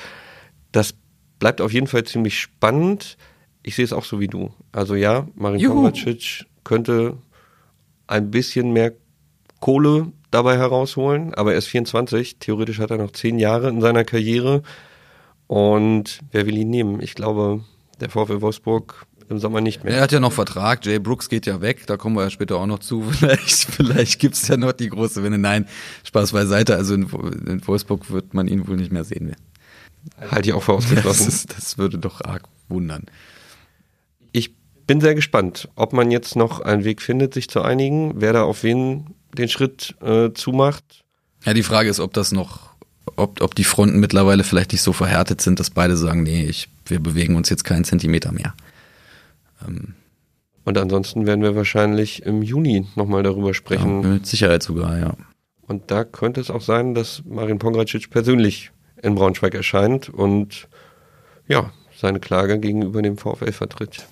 Das 0.72 0.94
bleibt 1.38 1.60
auf 1.60 1.72
jeden 1.72 1.86
Fall 1.86 2.04
ziemlich 2.04 2.38
spannend. 2.38 3.16
Ich 3.62 3.74
sehe 3.74 3.84
es 3.84 3.92
auch 3.92 4.04
so 4.04 4.20
wie 4.20 4.28
du. 4.28 4.52
Also 4.72 4.94
ja, 4.94 5.26
Marin 5.34 5.64
Kovacic 5.66 6.46
könnte 6.64 7.18
ein 8.06 8.30
bisschen 8.30 8.72
mehr 8.72 8.92
Kohle 9.60 10.12
dabei 10.30 10.56
herausholen, 10.56 11.34
aber 11.34 11.52
er 11.52 11.58
ist 11.58 11.66
24. 11.66 12.38
Theoretisch 12.38 12.78
hat 12.78 12.90
er 12.90 12.98
noch 12.98 13.12
zehn 13.12 13.38
Jahre 13.38 13.68
in 13.68 13.80
seiner 13.80 14.04
Karriere. 14.04 14.62
Und 15.46 16.20
wer 16.30 16.46
will 16.46 16.56
ihn 16.56 16.70
nehmen? 16.70 17.00
Ich 17.00 17.14
glaube, 17.14 17.64
der 18.00 18.08
VfL 18.08 18.40
Wolfsburg 18.40 19.06
im 19.30 19.38
Sommer 19.38 19.60
nicht 19.60 19.84
mehr. 19.84 19.94
Er 19.94 20.02
hat 20.02 20.12
ja 20.12 20.20
noch 20.20 20.32
Vertrag, 20.32 20.84
Jay 20.84 20.98
Brooks 20.98 21.28
geht 21.28 21.46
ja 21.46 21.60
weg, 21.60 21.86
da 21.86 21.96
kommen 21.96 22.16
wir 22.16 22.24
ja 22.24 22.30
später 22.30 22.56
auch 22.56 22.66
noch 22.66 22.80
zu. 22.80 23.02
Vielleicht, 23.10 23.64
vielleicht 23.64 24.18
gibt's 24.18 24.48
ja 24.48 24.56
noch 24.56 24.72
die 24.72 24.88
große 24.88 25.22
Wende. 25.22 25.38
Nein, 25.38 25.66
Spaß 26.04 26.32
beiseite. 26.32 26.76
Also 26.76 26.94
in, 26.94 27.08
in 27.46 27.66
Wolfsburg 27.66 28.10
wird 28.10 28.34
man 28.34 28.48
ihn 28.48 28.66
wohl 28.66 28.76
nicht 28.76 28.92
mehr 28.92 29.04
sehen 29.04 29.26
mehr. 29.26 30.30
Halte 30.30 30.48
ich 30.48 30.54
auch 30.54 30.62
für 30.62 30.72
ausgeschlossen. 30.72 31.26
Das, 31.26 31.46
das 31.46 31.78
würde 31.78 31.98
doch 31.98 32.22
arg 32.22 32.42
wundern. 32.68 33.04
Ich 34.32 34.54
bin 34.86 35.00
sehr 35.00 35.14
gespannt, 35.14 35.68
ob 35.76 35.92
man 35.92 36.10
jetzt 36.10 36.36
noch 36.36 36.60
einen 36.60 36.84
Weg 36.84 37.02
findet, 37.02 37.34
sich 37.34 37.48
zu 37.48 37.62
einigen, 37.62 38.14
wer 38.16 38.32
da 38.32 38.42
auf 38.42 38.62
wen 38.62 39.14
den 39.36 39.48
Schritt 39.48 39.94
äh, 40.00 40.32
zumacht. 40.32 41.04
Ja, 41.44 41.54
die 41.54 41.62
Frage 41.62 41.88
ist, 41.88 42.00
ob 42.00 42.12
das 42.14 42.32
noch 42.32 42.70
ob, 43.16 43.40
ob 43.40 43.54
die 43.54 43.64
Fronten 43.64 44.00
mittlerweile 44.00 44.44
vielleicht 44.44 44.72
nicht 44.72 44.82
so 44.82 44.92
verhärtet 44.92 45.40
sind, 45.40 45.60
dass 45.60 45.70
beide 45.70 45.96
sagen, 45.96 46.22
nee, 46.22 46.44
ich, 46.44 46.68
wir 46.86 47.00
bewegen 47.00 47.36
uns 47.36 47.48
jetzt 47.48 47.64
keinen 47.64 47.84
Zentimeter 47.84 48.32
mehr. 48.32 48.54
Ähm. 49.66 49.94
Und 50.64 50.78
ansonsten 50.78 51.26
werden 51.26 51.42
wir 51.42 51.56
wahrscheinlich 51.56 52.22
im 52.24 52.42
Juni 52.42 52.86
nochmal 52.94 53.22
darüber 53.22 53.54
sprechen. 53.54 54.02
Ja, 54.02 54.08
mit 54.08 54.26
Sicherheit 54.26 54.62
sogar, 54.62 54.98
ja. 54.98 55.14
Und 55.62 55.90
da 55.90 56.04
könnte 56.04 56.40
es 56.40 56.50
auch 56.50 56.60
sein, 56.60 56.94
dass 56.94 57.22
Marin 57.24 57.58
Pongracic 57.58 58.10
persönlich 58.10 58.70
in 59.02 59.14
Braunschweig 59.14 59.54
erscheint 59.54 60.08
und 60.08 60.68
ja, 61.48 61.72
seine 61.96 62.20
Klage 62.20 62.58
gegenüber 62.58 63.02
dem 63.02 63.16
VfL 63.16 63.52
vertritt. 63.52 64.06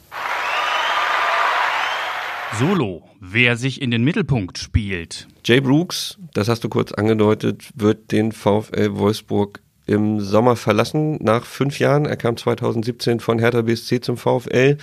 Solo, 2.59 3.03
wer 3.21 3.57
sich 3.57 3.83
in 3.83 3.91
den 3.91 4.05
Mittelpunkt 4.05 4.59
spielt. 4.59 5.29
Jay 5.45 5.61
Brooks, 5.61 6.19
das 6.33 6.49
hast 6.49 6.65
du 6.65 6.69
kurz 6.69 6.93
angedeutet, 6.93 7.71
wird 7.75 8.11
den 8.11 8.33
VfL 8.33 8.97
Wolfsburg 8.97 9.61
im 9.87 10.21
Sommer 10.21 10.57
verlassen, 10.57 11.19
nach 11.21 11.45
fünf 11.45 11.79
Jahren. 11.79 12.05
Er 12.05 12.17
kam 12.17 12.37
2017 12.37 13.21
von 13.21 13.39
Hertha 13.39 13.63
BSC 13.63 14.01
zum 14.01 14.17
VfL. 14.17 14.77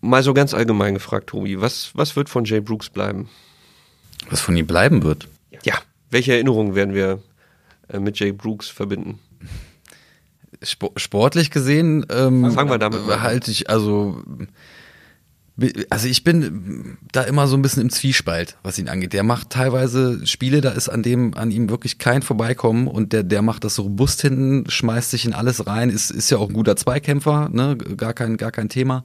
Mal 0.00 0.22
so 0.22 0.32
ganz 0.34 0.54
allgemein 0.54 0.94
gefragt, 0.94 1.28
Tobi, 1.28 1.60
was, 1.60 1.90
was 1.94 2.14
wird 2.16 2.28
von 2.28 2.44
Jay 2.44 2.60
Brooks 2.60 2.88
bleiben? 2.88 3.28
Was 4.30 4.40
von 4.40 4.56
ihm 4.56 4.66
bleiben 4.66 5.02
wird? 5.02 5.28
Ja, 5.64 5.74
welche 6.10 6.32
Erinnerungen 6.32 6.74
werden 6.74 6.94
wir 6.94 7.20
äh, 7.88 7.98
mit 7.98 8.18
Jay 8.18 8.32
Brooks 8.32 8.68
verbinden? 8.68 9.18
Sportlich 10.62 11.50
gesehen 11.50 12.04
ähm, 12.10 12.50
fangen 12.50 12.70
wir 12.70 12.78
damit 12.78 13.00
an. 13.08 13.22
halte 13.22 13.50
ich 13.50 13.70
also 13.70 14.24
also 15.90 16.06
ich 16.06 16.22
bin 16.22 16.98
da 17.10 17.22
immer 17.22 17.48
so 17.48 17.56
ein 17.56 17.62
bisschen 17.62 17.82
im 17.82 17.90
Zwiespalt, 17.90 18.56
was 18.62 18.78
ihn 18.78 18.88
angeht. 18.88 19.12
Der 19.12 19.24
macht 19.24 19.50
teilweise 19.50 20.24
Spiele, 20.24 20.60
da 20.60 20.70
ist 20.70 20.88
an 20.88 21.02
dem, 21.02 21.34
an 21.34 21.50
ihm 21.50 21.68
wirklich 21.68 21.98
kein 21.98 22.22
Vorbeikommen 22.22 22.86
und 22.86 23.12
der, 23.12 23.24
der 23.24 23.42
macht 23.42 23.64
das 23.64 23.74
so 23.74 23.82
robust 23.82 24.22
hinten, 24.22 24.70
schmeißt 24.70 25.10
sich 25.10 25.24
in 25.24 25.32
alles 25.32 25.66
rein, 25.66 25.90
ist, 25.90 26.10
ist 26.10 26.30
ja 26.30 26.38
auch 26.38 26.48
ein 26.48 26.54
guter 26.54 26.76
Zweikämpfer, 26.76 27.48
ne, 27.52 27.76
gar 27.76 28.14
kein, 28.14 28.36
gar 28.36 28.52
kein 28.52 28.68
Thema. 28.68 29.04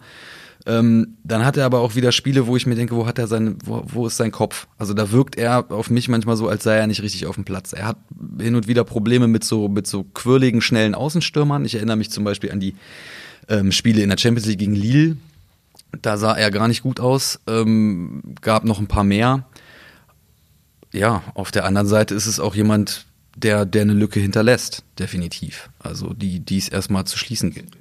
Ähm, 0.66 1.18
dann 1.24 1.46
hat 1.46 1.58
er 1.58 1.66
aber 1.66 1.80
auch 1.80 1.96
wieder 1.96 2.12
Spiele, 2.12 2.48
wo 2.48 2.56
ich 2.56 2.66
mir 2.66 2.76
denke, 2.76 2.96
wo 2.96 3.06
hat 3.06 3.20
er 3.20 3.28
sein, 3.28 3.58
wo, 3.66 3.84
wo 3.86 4.08
ist 4.08 4.18
sein 4.18 4.32
Kopf? 4.32 4.68
Also 4.78 4.94
da 4.94 5.12
wirkt 5.12 5.36
er 5.36 5.72
auf 5.72 5.90
mich 5.90 6.08
manchmal 6.08 6.38
so, 6.38 6.48
als 6.48 6.64
sei 6.64 6.78
er 6.78 6.88
nicht 6.88 7.02
richtig 7.02 7.26
auf 7.26 7.36
dem 7.36 7.44
Platz. 7.44 7.74
Er 7.74 7.88
hat 7.88 7.98
hin 8.40 8.56
und 8.56 8.68
wieder 8.68 8.84
Probleme 8.84 9.28
mit 9.28 9.44
so, 9.44 9.68
mit 9.68 9.88
so 9.88 10.04
quirligen, 10.04 10.62
schnellen 10.62 10.96
Außenstürmern. 10.96 11.66
Ich 11.66 11.76
erinnere 11.76 11.98
mich 11.98 12.12
zum 12.12 12.24
Beispiel 12.24 12.52
an 12.52 12.60
die 12.60 12.76
ähm, 13.50 13.72
Spiele 13.72 14.02
in 14.02 14.10
der 14.10 14.18
Champions 14.18 14.48
League 14.48 14.60
gegen 14.60 14.76
Lille, 14.76 15.18
da 16.02 16.18
sah 16.18 16.34
er 16.34 16.52
gar 16.52 16.68
nicht 16.68 16.82
gut 16.82 17.00
aus, 17.00 17.40
ähm, 17.48 18.24
gab 18.42 18.64
noch 18.64 18.80
ein 18.80 18.88
paar 18.88 19.04
mehr. 19.04 19.46
Ja, 20.92 21.24
auf 21.34 21.52
der 21.52 21.66
anderen 21.66 21.88
Seite 21.88 22.16
ist 22.16 22.28
es 22.28 22.40
auch 22.40 22.56
jemand, 22.56 23.06
der, 23.36 23.66
der 23.66 23.82
eine 23.84 23.94
Lücke 23.94 24.20
hinterlässt, 24.20 24.84
definitiv. 25.00 25.70
Also 25.80 26.14
die, 26.14 26.40
die 26.40 26.58
es 26.58 26.70
erstmal 26.70 27.06
zu 27.06 27.18
schließen 27.18 27.52
gilt. 27.52 27.72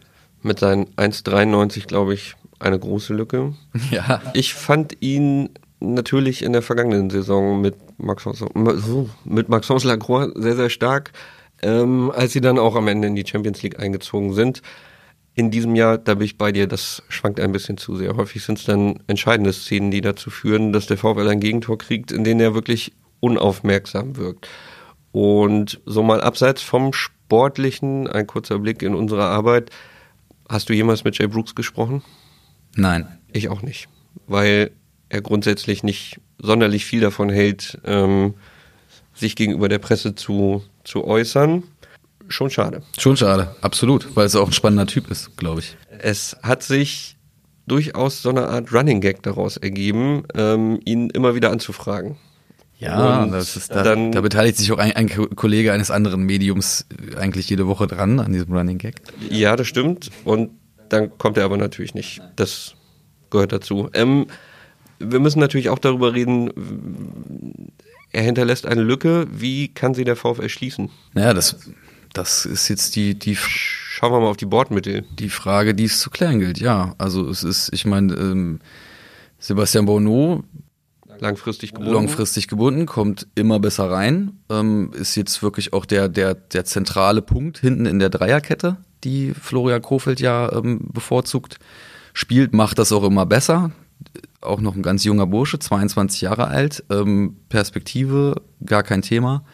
Mit 0.43 0.59
seinen 0.59 0.87
1,93 0.97 1.87
glaube 1.87 2.15
ich 2.15 2.35
eine 2.63 2.79
große 2.79 3.15
Lücke. 3.15 3.55
Ja. 3.91 4.23
Ich 4.35 4.55
fand 4.55 4.97
ihn 5.01 5.51
natürlich 5.81 6.43
in 6.43 6.53
der 6.53 6.63
vergangenen 6.63 7.11
Saison 7.11 7.61
mit 7.61 7.75
Maxence, 7.99 8.45
mit 9.25 9.49
Maxence 9.49 9.85
Lacroix 9.85 10.33
sehr, 10.35 10.57
sehr 10.57 10.71
stark, 10.71 11.13
ähm, 11.63 12.11
als 12.15 12.33
sie 12.33 12.41
dann 12.41 12.59
auch 12.59 12.77
am 12.77 12.89
Ende 12.89 13.09
in 13.09 13.17
die 13.17 13.27
Champions 13.27 13.63
League 13.63 13.81
eingezogen 13.81 14.35
sind 14.35 14.63
in 15.35 15.51
diesem 15.51 15.75
Jahr, 15.75 15.99
da 15.99 16.15
bin 16.15 16.27
ich 16.27 16.37
bei 16.37 16.53
dir, 16.53 16.67
das 16.67 17.03
schwankt 17.09 17.41
ein 17.41 17.53
bisschen 17.53 17.79
zu 17.79 17.97
sehr. 17.97 18.17
Häufig 18.17 18.45
sind 18.45 18.59
es 18.59 18.65
dann 18.65 19.03
entscheidende 19.07 19.53
Szenen, 19.53 19.91
die 19.91 20.03
dazu 20.03 20.31
führen, 20.31 20.73
dass 20.73 20.87
der 20.87 20.99
VfL 20.99 21.29
ein 21.29 21.41
Gegentor 21.41 21.79
kriegt, 21.79 22.13
in 22.13 22.25
denen 22.25 22.41
er 22.41 22.55
wirklich 22.55 22.93
unaufmerksam 23.21 24.17
wirkt. 24.17 24.49
Und 25.11 25.81
so 25.87 26.03
mal 26.03 26.21
abseits 26.21 26.63
vom 26.63 26.93
Sportlichen, 26.93 28.09
ein 28.09 28.27
kurzer 28.27 28.59
Blick 28.59 28.83
in 28.83 28.95
unsere 28.95 29.25
Arbeit. 29.25 29.71
Hast 30.49 30.69
du 30.69 30.75
jemals 30.75 31.05
mit 31.05 31.17
Jay 31.17 31.27
Brooks 31.27 31.55
gesprochen? 31.55 32.03
Nein. 32.77 33.07
Ich 33.33 33.49
auch 33.49 33.63
nicht, 33.63 33.89
weil 34.27 34.71
er 35.09 35.21
grundsätzlich 35.21 35.83
nicht 35.83 36.21
sonderlich 36.39 36.85
viel 36.85 37.01
davon 37.01 37.31
hält, 37.31 37.79
ähm, 37.85 38.35
sich 39.15 39.37
gegenüber 39.37 39.69
der 39.69 39.79
Presse 39.79 40.15
zu, 40.15 40.63
zu 40.85 41.05
äußern 41.05 41.63
schon 42.29 42.51
schade. 42.51 42.83
Schon 42.99 43.17
schade, 43.17 43.55
absolut, 43.61 44.17
weil 44.17 44.27
es 44.27 44.35
auch 44.37 44.47
ein 44.47 44.53
spannender 44.53 44.87
Typ 44.87 45.11
ist, 45.11 45.37
glaube 45.37 45.61
ich. 45.61 45.77
Es 45.99 46.37
hat 46.43 46.63
sich 46.63 47.17
durchaus 47.67 48.23
so 48.23 48.31
eine 48.31 48.49
Art 48.49 48.73
Running 48.73 49.01
Gag 49.01 49.23
daraus 49.23 49.57
ergeben, 49.57 50.25
ähm, 50.35 50.81
ihn 50.85 51.11
immer 51.11 51.35
wieder 51.35 51.51
anzufragen. 51.51 52.17
Ja, 52.79 53.27
das 53.27 53.57
ist 53.57 53.71
da, 53.71 53.85
dann, 53.85 54.11
da 54.11 54.21
beteiligt 54.21 54.59
sich 54.59 54.73
auch 54.73 54.79
ein, 54.79 54.93
ein, 54.97 55.09
Kollege 55.09 55.73
eines 55.73 55.93
anderen 55.93 56.25
Mediums 56.25 56.87
eigentlich 57.17 57.49
jede 57.49 57.69
Woche 57.69 57.87
dran 57.87 58.19
an 58.19 58.33
diesem 58.33 58.53
Running 58.53 58.79
Gag. 58.79 58.97
Ja, 59.31 59.55
das 59.55 59.69
stimmt. 59.69 60.11
Und 60.25 60.51
dann 60.93 61.17
kommt 61.19 61.37
er 61.37 61.45
aber 61.45 61.57
natürlich 61.57 61.95
nicht. 61.95 62.21
Das 62.37 62.75
gehört 63.31 63.53
dazu. 63.53 63.89
Ähm, 63.95 64.27
wir 64.99 65.21
müssen 65.21 65.41
natürlich 65.41 65.69
auch 65.71 65.79
darüber 65.79 66.15
reden, 66.15 67.73
er 68.13 68.23
hinterlässt 68.23 68.67
eine 68.67 68.83
Lücke. 68.83 69.27
Wie 69.31 69.69
kann 69.69 69.95
sie 69.95 70.05
der 70.05 70.17
VfL 70.17 70.49
schließen? 70.49 70.91
Naja, 71.15 71.35
das 71.35 71.57
das 72.13 72.45
ist 72.45 72.69
jetzt 72.69 72.95
die, 72.95 73.19
die 73.19 73.37
Schauen 73.37 74.13
wir 74.13 74.21
mal 74.21 74.29
auf 74.29 74.37
die 74.37 74.47
Bordmittel. 74.47 75.05
Die 75.19 75.29
Frage, 75.29 75.75
die 75.75 75.85
es 75.85 76.01
zu 76.01 76.11
klären 76.11 76.41
gilt, 76.41 76.59
ja. 76.59 76.95
Also 76.99 77.29
es 77.29 77.45
ist, 77.45 77.71
ich 77.73 77.85
meine, 77.85 78.13
ähm, 78.15 78.59
Sebastian 79.39 79.87
Bono 79.87 80.45
langfristig 81.21 81.73
gebunden. 81.73 81.93
Langfristig 81.93 82.49
gebunden, 82.49 82.87
kommt 82.87 83.29
immer 83.35 83.61
besser 83.61 83.91
rein, 83.91 84.33
ähm, 84.51 84.91
ist 84.93 85.15
jetzt 85.15 85.43
wirklich 85.43 85.73
auch 85.73 85.85
der, 85.85 86.09
der, 86.09 86.35
der 86.35 86.65
zentrale 86.65 87.23
Punkt 87.23 87.59
hinten 87.59 87.87
in 87.87 87.99
der 87.99 88.11
Dreierkette, 88.11 88.79
die 89.05 89.33
Florian 89.35 89.83
Kofeld 89.83 90.21
ja 90.21 90.53
ähm, 90.53 90.89
bevorzugt 90.93 91.59
spielt, 92.13 92.53
macht 92.55 92.79
das 92.79 92.93
auch 92.93 93.05
immer 93.05 93.27
besser. 93.27 93.73
Auch 94.41 94.61
noch 94.61 94.75
ein 94.75 94.83
ganz 94.83 95.05
junger 95.05 95.27
Bursche, 95.27 95.59
22 95.59 96.21
Jahre 96.23 96.49
alt, 96.49 96.85
ähm, 96.91 97.37
Perspektive, 97.49 98.43
gar 98.65 98.83
kein 98.83 99.03
Thema. 99.03 99.45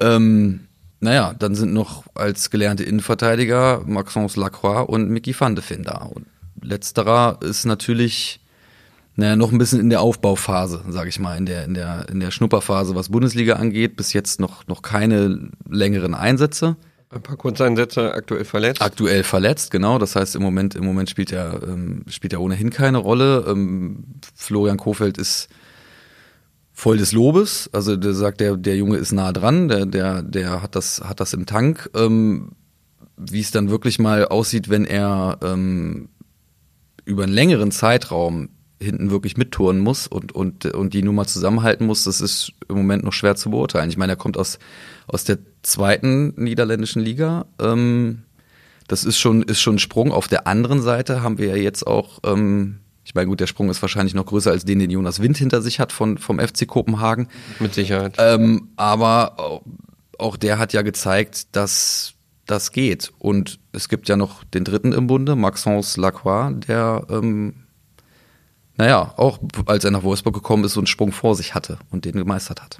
Ähm, 0.00 0.66
naja, 1.00 1.34
dann 1.38 1.54
sind 1.54 1.72
noch 1.72 2.04
als 2.14 2.50
gelernte 2.50 2.84
Innenverteidiger 2.84 3.82
Maxence 3.86 4.36
Lacroix 4.36 4.88
und 4.88 5.08
Mickey 5.10 5.34
van 5.38 5.54
de 5.54 5.62
Feen 5.64 5.82
da. 5.82 6.10
Und 6.12 6.26
letzterer 6.60 7.38
ist 7.42 7.64
natürlich 7.64 8.40
naja, 9.14 9.36
noch 9.36 9.52
ein 9.52 9.58
bisschen 9.58 9.80
in 9.80 9.90
der 9.90 10.00
Aufbauphase, 10.00 10.84
sage 10.88 11.10
ich 11.10 11.18
mal, 11.18 11.36
in 11.36 11.44
der, 11.44 11.64
in, 11.64 11.74
der, 11.74 12.08
in 12.08 12.20
der 12.20 12.30
Schnupperphase, 12.30 12.94
was 12.94 13.10
Bundesliga 13.10 13.56
angeht. 13.56 13.96
Bis 13.96 14.12
jetzt 14.14 14.40
noch, 14.40 14.66
noch 14.68 14.80
keine 14.80 15.50
längeren 15.68 16.14
Einsätze. 16.14 16.76
Ein 17.12 17.20
paar 17.20 17.36
Kurzeinsätze, 17.36 18.14
aktuell 18.14 18.46
verletzt. 18.46 18.80
Aktuell 18.80 19.22
verletzt, 19.22 19.70
genau. 19.70 19.98
Das 19.98 20.16
heißt, 20.16 20.34
im 20.34 20.42
Moment, 20.42 20.74
im 20.74 20.84
Moment 20.84 21.10
spielt 21.10 21.30
er, 21.30 21.62
ähm, 21.62 22.04
spielt 22.08 22.32
er 22.32 22.40
ohnehin 22.40 22.70
keine 22.70 22.96
Rolle. 22.96 23.44
Ähm, 23.46 24.04
Florian 24.34 24.78
Kofeld 24.78 25.18
ist 25.18 25.48
voll 26.72 26.96
des 26.96 27.12
Lobes. 27.12 27.68
Also 27.74 27.96
der 27.96 28.14
sagt, 28.14 28.40
der, 28.40 28.56
der 28.56 28.76
Junge 28.76 28.96
ist 28.96 29.12
nah 29.12 29.30
dran, 29.30 29.68
der, 29.68 29.84
der, 29.84 30.22
der 30.22 30.62
hat 30.62 30.74
das, 30.74 31.02
hat 31.04 31.20
das 31.20 31.34
im 31.34 31.44
Tank. 31.44 31.90
Ähm, 31.94 32.52
wie 33.18 33.40
es 33.40 33.50
dann 33.50 33.68
wirklich 33.68 33.98
mal 33.98 34.24
aussieht, 34.24 34.70
wenn 34.70 34.86
er 34.86 35.38
ähm, 35.42 36.08
über 37.04 37.24
einen 37.24 37.32
längeren 37.34 37.72
Zeitraum 37.72 38.48
hinten 38.82 39.10
wirklich 39.10 39.36
mittouren 39.36 39.80
muss 39.80 40.06
und, 40.06 40.32
und, 40.32 40.66
und 40.66 40.94
die 40.94 41.02
Nummer 41.02 41.26
zusammenhalten 41.26 41.86
muss, 41.86 42.04
das 42.04 42.20
ist 42.20 42.52
im 42.68 42.76
Moment 42.76 43.04
noch 43.04 43.12
schwer 43.12 43.36
zu 43.36 43.50
beurteilen. 43.50 43.88
Ich 43.88 43.96
meine, 43.96 44.12
er 44.12 44.16
kommt 44.16 44.36
aus, 44.36 44.58
aus 45.06 45.24
der 45.24 45.38
zweiten 45.62 46.34
niederländischen 46.36 47.02
Liga. 47.02 47.46
Ähm, 47.60 48.22
das 48.88 49.04
ist 49.04 49.18
schon, 49.18 49.42
ist 49.42 49.60
schon 49.60 49.76
ein 49.76 49.78
Sprung. 49.78 50.12
Auf 50.12 50.28
der 50.28 50.46
anderen 50.46 50.82
Seite 50.82 51.22
haben 51.22 51.38
wir 51.38 51.48
ja 51.48 51.56
jetzt 51.56 51.86
auch 51.86 52.18
ähm, 52.24 52.78
ich 53.04 53.14
meine, 53.14 53.26
gut, 53.26 53.40
der 53.40 53.46
Sprung 53.46 53.68
ist 53.68 53.82
wahrscheinlich 53.82 54.14
noch 54.14 54.26
größer 54.26 54.50
als 54.50 54.64
den, 54.64 54.78
den 54.78 54.90
Jonas 54.90 55.20
Wind 55.20 55.36
hinter 55.36 55.60
sich 55.60 55.80
hat 55.80 55.92
von, 55.92 56.18
vom 56.18 56.38
FC 56.38 56.66
Kopenhagen. 56.66 57.28
Mit 57.58 57.74
Sicherheit. 57.74 58.14
Ähm, 58.18 58.68
aber 58.76 59.62
auch 60.18 60.36
der 60.36 60.58
hat 60.58 60.72
ja 60.72 60.82
gezeigt, 60.82 61.56
dass 61.56 62.14
das 62.46 62.70
geht. 62.70 63.12
Und 63.18 63.58
es 63.72 63.88
gibt 63.88 64.08
ja 64.08 64.16
noch 64.16 64.44
den 64.44 64.64
dritten 64.64 64.92
im 64.92 65.06
Bunde, 65.06 65.36
Maxence 65.36 65.96
Lacroix, 65.96 66.52
der, 66.66 67.06
ähm, 67.10 67.61
naja, 68.76 69.14
auch 69.16 69.38
als 69.66 69.84
er 69.84 69.90
nach 69.90 70.02
Wolfsburg 70.02 70.34
gekommen 70.34 70.64
ist, 70.64 70.74
so 70.74 70.80
einen 70.80 70.86
Sprung 70.86 71.12
vor 71.12 71.34
sich 71.34 71.54
hatte 71.54 71.78
und 71.90 72.04
den 72.04 72.12
gemeistert 72.12 72.62
hat. 72.62 72.78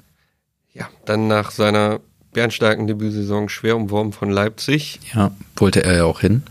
Ja, 0.73 0.89
dann 1.05 1.27
nach 1.27 1.51
seiner 1.51 1.99
bernstarken 2.33 2.87
Debütsaison 2.87 3.47
schwer 3.47 3.75
umworben 3.75 4.11
von 4.11 4.31
Leipzig. 4.31 4.99
Ja, 5.13 5.31
wollte 5.55 5.83
er 5.83 5.95
ja 5.95 6.05
auch 6.05 6.19
hin 6.19 6.43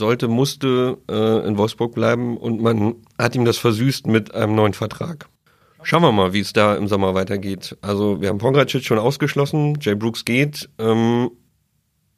sollte, 0.00 0.26
musste 0.26 0.98
äh, 1.08 1.46
in 1.46 1.56
Wolfsburg 1.56 1.94
bleiben 1.94 2.36
und 2.36 2.60
man 2.60 2.96
hat 3.16 3.36
ihm 3.36 3.44
das 3.44 3.58
versüßt 3.58 4.08
mit 4.08 4.34
einem 4.34 4.56
neuen 4.56 4.74
Vertrag. 4.74 5.28
Schauen 5.82 6.02
wir 6.02 6.12
mal, 6.12 6.32
wie 6.32 6.40
es 6.40 6.52
da 6.52 6.74
im 6.74 6.88
Sommer 6.88 7.14
weitergeht. 7.14 7.76
Also 7.80 8.20
wir 8.20 8.28
haben 8.28 8.38
Pongracic 8.38 8.84
schon 8.84 8.98
ausgeschlossen, 8.98 9.78
Jay 9.80 9.94
Brooks 9.94 10.24
geht. 10.24 10.68
Ähm, 10.78 11.30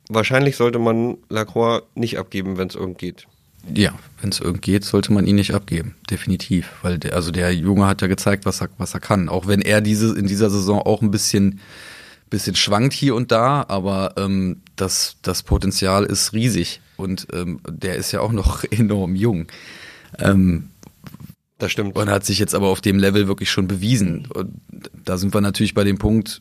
wahrscheinlich 0.08 0.56
sollte 0.56 0.78
man 0.78 1.18
Lacroix 1.28 1.82
nicht 1.94 2.18
abgeben, 2.18 2.56
wenn 2.56 2.68
es 2.68 2.74
irgend 2.74 2.98
geht. 2.98 3.26
Ja, 3.72 3.92
wenn 4.20 4.30
es 4.30 4.40
irgend 4.40 4.62
geht, 4.62 4.84
sollte 4.84 5.12
man 5.12 5.26
ihn 5.26 5.36
nicht 5.36 5.54
abgeben, 5.54 5.94
definitiv, 6.10 6.70
weil 6.82 6.98
der, 6.98 7.14
also 7.14 7.30
der 7.30 7.54
Junge 7.54 7.86
hat 7.86 8.02
ja 8.02 8.08
gezeigt, 8.08 8.44
was 8.44 8.60
er, 8.60 8.68
was 8.78 8.94
er 8.94 9.00
kann. 9.00 9.28
Auch 9.28 9.46
wenn 9.46 9.62
er 9.62 9.80
diese 9.80 10.16
in 10.18 10.26
dieser 10.26 10.50
Saison 10.50 10.80
auch 10.80 11.02
ein 11.02 11.10
bisschen 11.10 11.60
bisschen 12.32 12.56
schwankt 12.56 12.94
hier 12.94 13.14
und 13.14 13.30
da, 13.30 13.64
aber 13.68 14.14
ähm, 14.16 14.62
das, 14.74 15.16
das 15.22 15.42
Potenzial 15.42 16.04
ist 16.04 16.32
riesig 16.32 16.80
und 16.96 17.26
ähm, 17.32 17.60
der 17.68 17.96
ist 17.96 18.10
ja 18.10 18.20
auch 18.20 18.32
noch 18.32 18.64
enorm 18.70 19.14
jung. 19.14 19.46
Ähm, 20.18 20.70
Das 21.58 21.70
stimmt. 21.70 21.94
und 21.94 22.08
hat 22.08 22.24
sich 22.24 22.38
jetzt 22.38 22.54
aber 22.54 22.68
auf 22.68 22.80
dem 22.80 22.98
Level 22.98 23.28
wirklich 23.28 23.50
schon 23.50 23.68
bewiesen. 23.68 24.26
Und 24.34 24.58
da 25.04 25.18
sind 25.18 25.34
wir 25.34 25.42
natürlich 25.42 25.74
bei 25.74 25.84
dem 25.84 25.98
Punkt, 25.98 26.40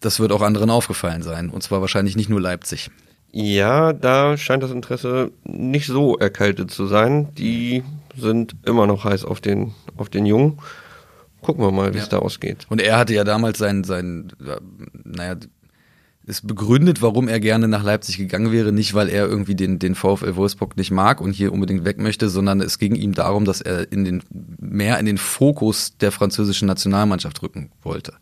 das 0.00 0.18
wird 0.18 0.32
auch 0.32 0.42
anderen 0.42 0.70
aufgefallen 0.70 1.22
sein. 1.22 1.50
Und 1.50 1.62
zwar 1.62 1.82
wahrscheinlich 1.82 2.16
nicht 2.16 2.30
nur 2.30 2.40
Leipzig. 2.40 2.90
Ja, 3.36 3.92
da 3.92 4.36
scheint 4.36 4.62
das 4.62 4.70
Interesse 4.70 5.32
nicht 5.42 5.88
so 5.88 6.16
erkaltet 6.16 6.70
zu 6.70 6.86
sein. 6.86 7.34
Die 7.34 7.82
sind 8.16 8.54
immer 8.64 8.86
noch 8.86 9.02
heiß 9.02 9.24
auf 9.24 9.40
den, 9.40 9.74
auf 9.96 10.08
den 10.08 10.24
Jungen. 10.24 10.58
Gucken 11.42 11.64
wir 11.64 11.72
mal, 11.72 11.92
wie 11.94 11.98
es 11.98 12.04
Ja. 12.04 12.10
da 12.10 12.18
ausgeht. 12.20 12.64
Und 12.68 12.80
er 12.80 12.96
hatte 12.96 13.12
ja 13.12 13.24
damals 13.24 13.58
sein, 13.58 13.82
sein, 13.82 14.28
äh, 14.40 14.60
naja, 15.02 15.34
ist 16.26 16.46
begründet, 16.46 17.02
warum 17.02 17.28
er 17.28 17.38
gerne 17.38 17.68
nach 17.68 17.82
Leipzig 17.82 18.16
gegangen 18.16 18.50
wäre, 18.50 18.72
nicht 18.72 18.94
weil 18.94 19.08
er 19.08 19.26
irgendwie 19.26 19.54
den, 19.54 19.78
den 19.78 19.94
VfL 19.94 20.36
Wolfsburg 20.36 20.76
nicht 20.76 20.90
mag 20.90 21.20
und 21.20 21.32
hier 21.32 21.52
unbedingt 21.52 21.84
weg 21.84 21.98
möchte, 21.98 22.28
sondern 22.28 22.60
es 22.60 22.78
ging 22.78 22.94
ihm 22.94 23.14
darum, 23.14 23.44
dass 23.44 23.60
er 23.60 23.92
in 23.92 24.04
den, 24.04 24.22
mehr 24.30 24.98
in 24.98 25.06
den 25.06 25.18
Fokus 25.18 25.96
der 25.98 26.12
französischen 26.12 26.66
Nationalmannschaft 26.66 27.42
rücken 27.42 27.70
wollte. 27.82 28.14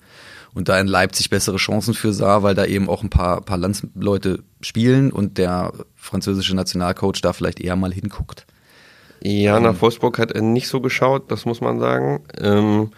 Und 0.54 0.68
da 0.68 0.78
in 0.78 0.86
Leipzig 0.86 1.30
bessere 1.30 1.56
Chancen 1.56 1.94
für 1.94 2.12
sah, 2.12 2.42
weil 2.42 2.54
da 2.54 2.66
eben 2.66 2.88
auch 2.88 3.02
ein 3.02 3.10
paar, 3.10 3.40
paar 3.40 3.56
Landsleute 3.56 4.40
spielen 4.60 5.10
und 5.10 5.38
der 5.38 5.72
französische 5.94 6.54
Nationalcoach 6.54 7.20
da 7.22 7.32
vielleicht 7.32 7.60
eher 7.60 7.76
mal 7.76 7.92
hinguckt. 7.92 8.46
Ja, 9.22 9.60
nach 9.60 9.80
Wolfsburg 9.80 10.18
hat 10.18 10.32
er 10.32 10.42
nicht 10.42 10.68
so 10.68 10.80
geschaut, 10.80 11.30
das 11.30 11.46
muss 11.46 11.60
man 11.60 11.78
sagen. 11.78 12.24
Ähm, 12.38 12.90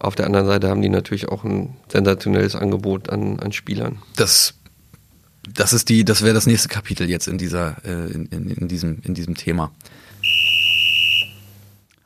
auf 0.00 0.14
der 0.14 0.26
anderen 0.26 0.46
Seite 0.46 0.68
haben 0.68 0.82
die 0.82 0.88
natürlich 0.88 1.28
auch 1.28 1.44
ein 1.44 1.76
sensationelles 1.88 2.56
Angebot 2.56 3.10
an, 3.10 3.38
an 3.38 3.52
Spielern. 3.52 3.98
Das, 4.16 4.54
das 5.54 5.72
ist 5.72 5.88
die, 5.88 6.04
das 6.04 6.22
wäre 6.22 6.34
das 6.34 6.46
nächste 6.46 6.68
Kapitel 6.68 7.08
jetzt 7.08 7.28
in 7.28 7.38
dieser, 7.38 7.76
äh, 7.84 8.10
in, 8.10 8.26
in, 8.26 8.50
in 8.50 8.68
diesem, 8.68 9.00
in 9.04 9.14
diesem 9.14 9.34
Thema. 9.34 9.70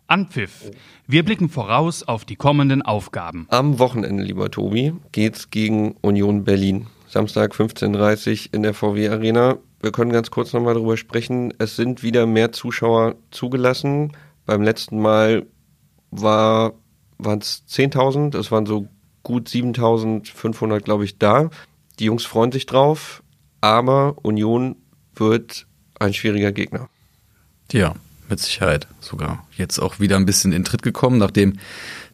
Anpfiff. 0.07 0.71
Wir 1.07 1.25
blicken 1.25 1.49
voraus 1.49 2.03
auf 2.03 2.25
die 2.25 2.37
kommenden 2.37 2.83
Aufgaben. 2.83 3.47
Am 3.51 3.79
Wochenende, 3.79 4.23
lieber 4.23 4.51
Tobi, 4.51 4.93
geht's 5.13 5.51
gegen 5.51 5.93
Union 6.01 6.45
Berlin. 6.45 6.89
Samstag 7.09 7.55
15.30 7.55 8.49
Uhr 8.49 8.55
in 8.55 8.63
der 8.63 8.75
VW 8.75 9.09
Arena. 9.09 9.57
Wir 9.81 9.93
können 9.93 10.13
ganz 10.13 10.31
kurz 10.31 10.53
nochmal 10.53 10.75
darüber 10.75 10.97
sprechen. 10.97 11.55
Es 11.59 11.77
sind 11.77 12.03
wieder 12.03 12.27
mehr 12.27 12.53
Zuschauer 12.53 13.17
zugelassen. 13.31 14.13
Beim 14.47 14.63
letzten 14.63 15.01
Mal 15.01 15.47
war, 16.11 16.73
waren 17.19 17.39
es 17.39 17.65
10.000. 17.69 18.37
Es 18.37 18.51
waren 18.51 18.67
so 18.67 18.89
gut 19.23 19.49
7.500, 19.49 20.81
glaube 20.81 21.05
ich, 21.05 21.19
da. 21.19 21.51
Die 21.99 22.05
Jungs 22.05 22.25
freuen 22.25 22.53
sich 22.53 22.67
drauf. 22.67 23.23
Aber 23.61 24.17
Union 24.23 24.77
wird 25.15 25.67
ein 25.99 26.13
schwieriger 26.13 26.53
Gegner. 26.53 26.89
Ja, 27.73 27.95
mit 28.29 28.41
Sicherheit 28.41 28.87
sogar. 29.01 29.47
Jetzt 29.57 29.79
auch 29.79 30.01
wieder 30.01 30.17
ein 30.17 30.27
bisschen 30.27 30.53
in 30.53 30.65
Tritt 30.65 30.83
gekommen, 30.83 31.19
nachdem, 31.19 31.59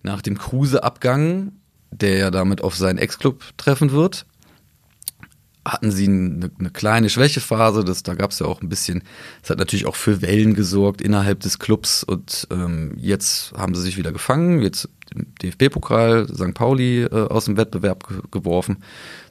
nach 0.03 0.23
dem 0.23 0.39
Kruse-Abgang, 0.39 1.53
der 1.91 2.17
ja 2.17 2.31
damit 2.31 2.63
auf 2.63 2.77
seinen 2.77 2.99
Ex-Club 2.99 3.43
treffen 3.57 3.91
wird, 3.91 4.27
hatten 5.65 5.91
sie 5.91 6.07
eine, 6.07 6.51
eine 6.59 6.71
kleine 6.71 7.11
Schwächephase. 7.11 7.85
Das, 7.85 8.03
da 8.03 8.15
gab 8.15 8.31
es 8.31 8.39
ja 8.39 8.47
auch 8.47 8.63
ein 8.63 8.69
bisschen, 8.69 9.03
das 9.43 9.51
hat 9.51 9.59
natürlich 9.59 9.87
auch 9.87 9.97
für 9.97 10.23
Wellen 10.23 10.55
gesorgt 10.55 11.01
innerhalb 11.01 11.41
des 11.41 11.59
Clubs 11.59 12.03
und 12.03 12.49
ähm, 12.51 12.95
jetzt 12.97 13.53
haben 13.57 13.75
sie 13.75 13.83
sich 13.83 13.97
wieder 13.97 14.13
gefangen. 14.13 14.63
Jetzt 14.63 14.89
im 15.15 15.35
DFB-Pokal 15.43 16.29
St. 16.29 16.55
Pauli 16.55 17.03
äh, 17.03 17.09
aus 17.11 17.47
dem 17.47 17.57
Wettbewerb 17.57 18.09
ge 18.09 18.21
geworfen. 18.31 18.79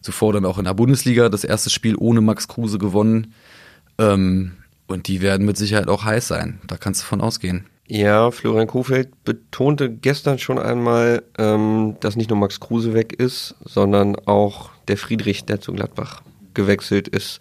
Zuvor 0.02 0.34
dann 0.34 0.46
auch 0.46 0.58
in 0.58 0.66
der 0.66 0.74
Bundesliga 0.74 1.30
das 1.30 1.44
erste 1.44 1.70
Spiel 1.70 1.96
ohne 1.98 2.22
Max 2.22 2.48
Kruse 2.48 2.78
gewonnen. 2.78 3.34
Ähm, 3.98 4.54
und 4.88 5.08
die 5.08 5.22
werden 5.22 5.46
mit 5.46 5.58
Sicherheit 5.58 5.88
auch 5.88 6.04
heiß 6.04 6.28
sein. 6.28 6.60
Da 6.68 6.78
kannst 6.78 7.02
du 7.02 7.06
von 7.06 7.22
ausgehen. 7.22 7.66
Ja, 7.88 8.30
Florian 8.30 8.68
Kofeld 8.68 9.24
betonte 9.24 9.90
gestern 9.90 10.38
schon 10.38 10.60
einmal, 10.60 11.24
ähm, 11.40 11.96
dass 12.02 12.16
nicht 12.16 12.30
nur 12.30 12.38
Max 12.38 12.60
Kruse 12.60 12.94
weg 12.94 13.14
ist, 13.14 13.56
sondern 13.66 14.16
auch 14.28 14.70
der 14.90 14.98
Friedrich, 14.98 15.46
der 15.46 15.62
zu 15.62 15.72
Gladbach 15.72 16.22
gewechselt 16.54 17.08
ist. 17.08 17.40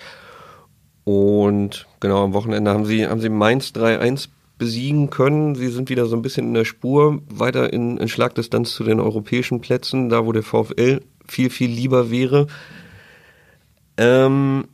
Und 1.04 1.86
genau 2.00 2.24
am 2.24 2.34
Wochenende 2.34 2.70
haben 2.70 2.84
sie, 2.84 3.06
haben 3.06 3.20
sie 3.20 3.30
Mainz 3.30 3.72
3-1 3.74 4.28
besiegen 4.58 5.10
können. 5.10 5.54
Sie 5.54 5.68
sind 5.68 5.88
wieder 5.88 6.06
so 6.06 6.16
ein 6.16 6.22
bisschen 6.22 6.48
in 6.48 6.54
der 6.54 6.64
Spur, 6.64 7.22
weiter 7.28 7.72
in, 7.72 7.96
in 7.96 8.08
Schlagdistanz 8.08 8.72
zu 8.72 8.84
den 8.84 9.00
europäischen 9.00 9.60
Plätzen, 9.60 10.08
da 10.10 10.26
wo 10.26 10.32
der 10.32 10.42
VfL 10.42 11.00
viel, 11.26 11.50
viel 11.50 11.70
lieber 11.70 12.10
wäre. 12.10 12.46
Ähm, 13.96 14.68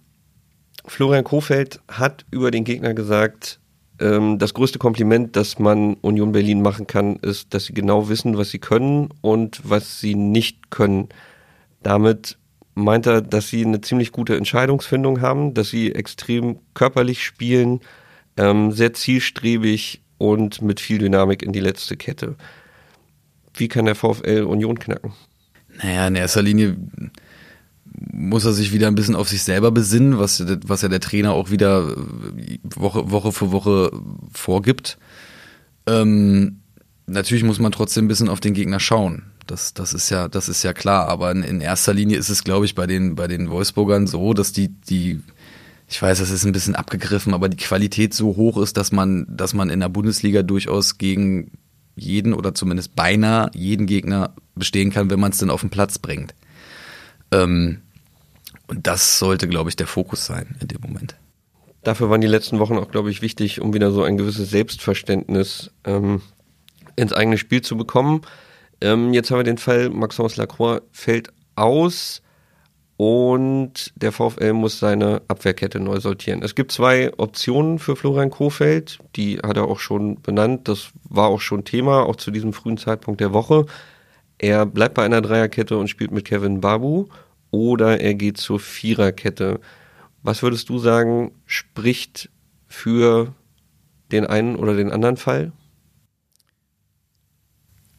Florian 0.86 1.24
Kofeld 1.24 1.80
hat 1.88 2.26
über 2.30 2.50
den 2.50 2.64
Gegner 2.64 2.94
gesagt, 2.94 3.60
ähm, 4.00 4.38
das 4.38 4.54
größte 4.54 4.78
Kompliment, 4.78 5.36
das 5.36 5.58
man 5.58 5.94
Union 5.94 6.32
Berlin 6.32 6.62
machen 6.62 6.86
kann, 6.86 7.16
ist, 7.16 7.54
dass 7.54 7.66
sie 7.66 7.74
genau 7.74 8.08
wissen, 8.08 8.36
was 8.36 8.50
sie 8.50 8.58
können 8.58 9.10
und 9.20 9.60
was 9.64 10.00
sie 10.00 10.14
nicht 10.14 10.70
können. 10.70 11.08
Damit 11.82 12.38
meint 12.74 13.06
er, 13.06 13.22
dass 13.22 13.48
sie 13.48 13.64
eine 13.64 13.80
ziemlich 13.80 14.12
gute 14.12 14.36
Entscheidungsfindung 14.36 15.20
haben, 15.20 15.54
dass 15.54 15.70
sie 15.70 15.94
extrem 15.94 16.58
körperlich 16.74 17.24
spielen, 17.24 17.80
ähm, 18.36 18.72
sehr 18.72 18.92
zielstrebig 18.92 20.02
und 20.18 20.62
mit 20.62 20.80
viel 20.80 20.98
Dynamik 20.98 21.42
in 21.42 21.52
die 21.52 21.60
letzte 21.60 21.96
Kette. 21.96 22.36
Wie 23.54 23.68
kann 23.68 23.84
der 23.84 23.94
VfL 23.94 24.42
Union 24.42 24.78
knacken? 24.78 25.12
Naja, 25.82 26.08
in 26.08 26.16
erster 26.16 26.42
Linie 26.42 26.76
muss 28.12 28.44
er 28.44 28.52
sich 28.52 28.72
wieder 28.72 28.88
ein 28.88 28.94
bisschen 28.94 29.14
auf 29.14 29.28
sich 29.28 29.42
selber 29.42 29.70
besinnen, 29.70 30.18
was, 30.18 30.44
was 30.66 30.82
ja 30.82 30.88
der 30.88 31.00
Trainer 31.00 31.32
auch 31.32 31.50
wieder 31.50 31.88
äh, 31.88 32.58
Woche, 32.74 33.10
Woche 33.10 33.32
für 33.32 33.52
Woche 33.52 33.92
vorgibt. 34.32 34.98
Ähm, 35.86 36.60
natürlich 37.06 37.44
muss 37.44 37.60
man 37.60 37.72
trotzdem 37.72 38.06
ein 38.06 38.08
bisschen 38.08 38.28
auf 38.28 38.40
den 38.40 38.54
Gegner 38.54 38.80
schauen. 38.80 39.22
Das, 39.46 39.74
das 39.74 39.94
ist 39.94 40.10
ja, 40.10 40.28
das 40.28 40.48
ist 40.48 40.62
ja 40.62 40.72
klar. 40.72 41.08
Aber 41.08 41.30
in, 41.30 41.42
in 41.42 41.60
erster 41.60 41.94
Linie 41.94 42.18
ist 42.18 42.28
es, 42.28 42.44
glaube 42.44 42.64
ich, 42.64 42.74
bei 42.74 42.86
den, 42.86 43.14
bei 43.14 43.26
den 43.26 43.50
Wolfsburgern 43.50 44.06
so, 44.06 44.34
dass 44.34 44.52
die, 44.52 44.68
die, 44.68 45.20
ich 45.88 46.00
weiß, 46.00 46.18
das 46.18 46.30
ist 46.30 46.44
ein 46.44 46.52
bisschen 46.52 46.74
abgegriffen, 46.74 47.34
aber 47.34 47.48
die 47.48 47.56
Qualität 47.56 48.14
so 48.14 48.36
hoch 48.36 48.58
ist, 48.58 48.76
dass 48.76 48.92
man, 48.92 49.26
dass 49.28 49.54
man 49.54 49.70
in 49.70 49.80
der 49.80 49.88
Bundesliga 49.88 50.42
durchaus 50.42 50.98
gegen 50.98 51.52
jeden 51.96 52.34
oder 52.34 52.54
zumindest 52.54 52.96
beinahe 52.96 53.50
jeden 53.54 53.86
Gegner 53.86 54.34
bestehen 54.54 54.90
kann, 54.90 55.10
wenn 55.10 55.20
man 55.20 55.32
es 55.32 55.38
denn 55.38 55.50
auf 55.50 55.60
den 55.60 55.70
Platz 55.70 55.98
bringt. 55.98 56.34
Ähm, 57.30 57.82
und 58.66 58.86
das 58.86 59.18
sollte, 59.18 59.48
glaube 59.48 59.70
ich, 59.70 59.76
der 59.76 59.86
Fokus 59.86 60.24
sein 60.24 60.56
in 60.60 60.68
dem 60.68 60.80
Moment. 60.80 61.16
Dafür 61.82 62.08
waren 62.08 62.22
die 62.22 62.26
letzten 62.26 62.58
Wochen 62.58 62.78
auch, 62.78 62.90
glaube 62.90 63.10
ich, 63.10 63.20
wichtig, 63.20 63.60
um 63.60 63.74
wieder 63.74 63.92
so 63.92 64.02
ein 64.02 64.16
gewisses 64.16 64.50
Selbstverständnis 64.50 65.70
ähm, 65.84 66.22
ins 66.96 67.12
eigene 67.12 67.36
Spiel 67.36 67.60
zu 67.60 67.76
bekommen. 67.76 68.22
Ähm, 68.80 69.12
jetzt 69.14 69.30
haben 69.30 69.38
wir 69.38 69.44
den 69.44 69.58
Fall, 69.58 69.90
Maxence 69.90 70.36
Lacroix 70.36 70.82
fällt 70.92 71.32
aus 71.56 72.22
und 72.96 73.92
der 73.96 74.12
VfL 74.12 74.52
muss 74.52 74.78
seine 74.78 75.22
Abwehrkette 75.26 75.80
neu 75.80 75.98
sortieren. 75.98 76.42
Es 76.42 76.54
gibt 76.54 76.70
zwei 76.70 77.12
Optionen 77.16 77.78
für 77.78 77.96
Florian 77.96 78.30
Kofeld, 78.30 78.98
die 79.16 79.38
hat 79.38 79.56
er 79.56 79.64
auch 79.64 79.80
schon 79.80 80.20
benannt. 80.22 80.68
Das 80.68 80.90
war 81.08 81.28
auch 81.28 81.40
schon 81.40 81.64
Thema, 81.64 82.04
auch 82.04 82.16
zu 82.16 82.30
diesem 82.30 82.52
frühen 82.52 82.78
Zeitpunkt 82.78 83.20
der 83.20 83.32
Woche. 83.32 83.66
Er 84.38 84.66
bleibt 84.66 84.94
bei 84.94 85.04
einer 85.04 85.22
Dreierkette 85.22 85.76
und 85.76 85.88
spielt 85.88 86.12
mit 86.12 86.24
Kevin 86.24 86.60
Babu 86.60 87.06
oder 87.50 88.00
er 88.00 88.14
geht 88.14 88.36
zur 88.36 88.60
Viererkette. 88.60 89.60
Was 90.22 90.42
würdest 90.42 90.68
du 90.68 90.78
sagen, 90.78 91.32
spricht 91.46 92.30
für 92.66 93.34
den 94.12 94.26
einen 94.26 94.56
oder 94.56 94.74
den 94.74 94.90
anderen 94.90 95.16
Fall? 95.16 95.52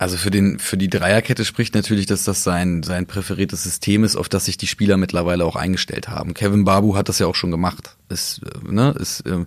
Also 0.06 0.18
für 0.18 0.30
den 0.30 0.60
für 0.60 0.78
die 0.78 0.88
Dreierkette 0.88 1.44
spricht 1.46 1.74
natürlich, 1.74 2.06
dass 2.06 2.24
das 2.26 2.44
sein 2.44 2.84
sein 2.84 3.08
präferiertes 3.08 3.64
System 3.64 4.04
ist, 4.04 4.16
auf 4.16 4.30
das 4.30 4.46
sich 4.46 4.56
die 4.56 4.68
Spieler 4.68 4.98
mittlerweile 4.98 5.44
auch 5.44 5.56
eingestellt 5.56 6.10
haben. 6.10 6.36
Kevin 6.36 6.64
Babu 6.64 6.96
hat 6.96 7.10
das 7.10 7.18
ja 7.18 7.26
auch 7.26 7.34
schon 7.34 7.50
gemacht. 7.50 7.96
Ist, 8.08 8.44
äh, 8.44 8.72
ne, 8.72 8.94
ist, 9.00 9.22
äh, 9.22 9.46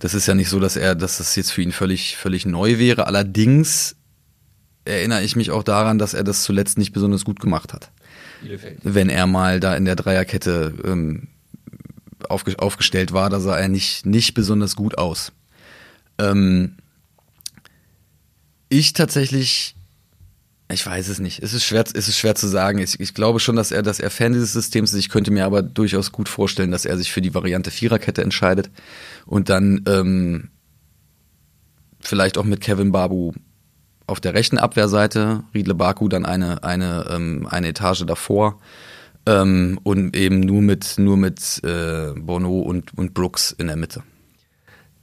das 0.00 0.14
ist 0.14 0.26
ja 0.26 0.34
nicht 0.34 0.48
so, 0.48 0.58
dass 0.58 0.74
er, 0.74 0.96
dass 0.96 1.18
das 1.18 1.36
jetzt 1.36 1.52
für 1.52 1.62
ihn 1.62 1.70
völlig 1.70 2.16
völlig 2.16 2.44
neu 2.44 2.80
wäre. 2.80 3.06
Allerdings 3.06 3.94
erinnere 4.84 5.22
ich 5.22 5.36
mich 5.36 5.52
auch 5.52 5.62
daran, 5.62 6.00
dass 6.00 6.12
er 6.12 6.24
das 6.24 6.42
zuletzt 6.42 6.76
nicht 6.76 6.92
besonders 6.92 7.24
gut 7.24 7.38
gemacht 7.38 7.72
hat. 7.72 7.92
Wenn 8.82 9.08
er 9.08 9.28
mal 9.28 9.60
da 9.60 9.76
in 9.76 9.84
der 9.84 9.94
Dreierkette 9.94 10.74
ähm, 10.84 11.28
aufge 12.28 12.58
aufgestellt 12.58 13.12
war, 13.12 13.30
da 13.30 13.38
sah 13.38 13.56
er 13.56 13.68
nicht 13.68 14.06
nicht 14.06 14.34
besonders 14.34 14.74
gut 14.74 14.98
aus. 14.98 15.30
Ähm, 16.18 16.78
ich 18.68 18.92
tatsächlich, 18.92 19.74
ich 20.70 20.84
weiß 20.84 21.08
es 21.08 21.18
nicht. 21.18 21.42
Es 21.42 21.54
ist 21.54 21.64
schwer, 21.64 21.84
es 21.92 22.08
ist 22.08 22.18
schwer 22.18 22.34
zu 22.34 22.46
sagen. 22.46 22.78
Ich, 22.78 23.00
ich 23.00 23.14
glaube 23.14 23.40
schon, 23.40 23.56
dass 23.56 23.72
er, 23.72 23.82
dass 23.82 24.00
er 24.00 24.10
Fan 24.10 24.32
dieses 24.32 24.52
Systems 24.52 24.92
ist. 24.92 24.98
Ich 24.98 25.08
könnte 25.08 25.30
mir 25.30 25.44
aber 25.44 25.62
durchaus 25.62 26.12
gut 26.12 26.28
vorstellen, 26.28 26.70
dass 26.70 26.84
er 26.84 26.98
sich 26.98 27.12
für 27.12 27.22
die 27.22 27.34
Variante 27.34 27.70
Viererkette 27.70 28.22
entscheidet 28.22 28.70
und 29.26 29.48
dann 29.48 29.82
ähm, 29.86 30.50
vielleicht 32.00 32.38
auch 32.38 32.44
mit 32.44 32.60
Kevin 32.60 32.92
Babu 32.92 33.32
auf 34.06 34.20
der 34.20 34.34
rechten 34.34 34.58
Abwehrseite, 34.58 35.44
Riedle 35.54 35.74
Baku 35.74 36.08
dann 36.08 36.24
eine, 36.24 36.64
eine, 36.64 37.06
ähm, 37.10 37.46
eine 37.50 37.68
Etage 37.68 38.04
davor 38.06 38.58
Ähm, 39.26 39.78
und 39.82 40.16
eben 40.16 40.40
nur 40.40 40.62
mit, 40.62 40.94
nur 40.96 41.18
mit 41.18 41.60
äh, 41.62 42.14
Bono 42.16 42.60
und, 42.60 42.96
und 42.96 43.12
Brooks 43.12 43.52
in 43.52 43.66
der 43.66 43.76
Mitte. 43.76 44.02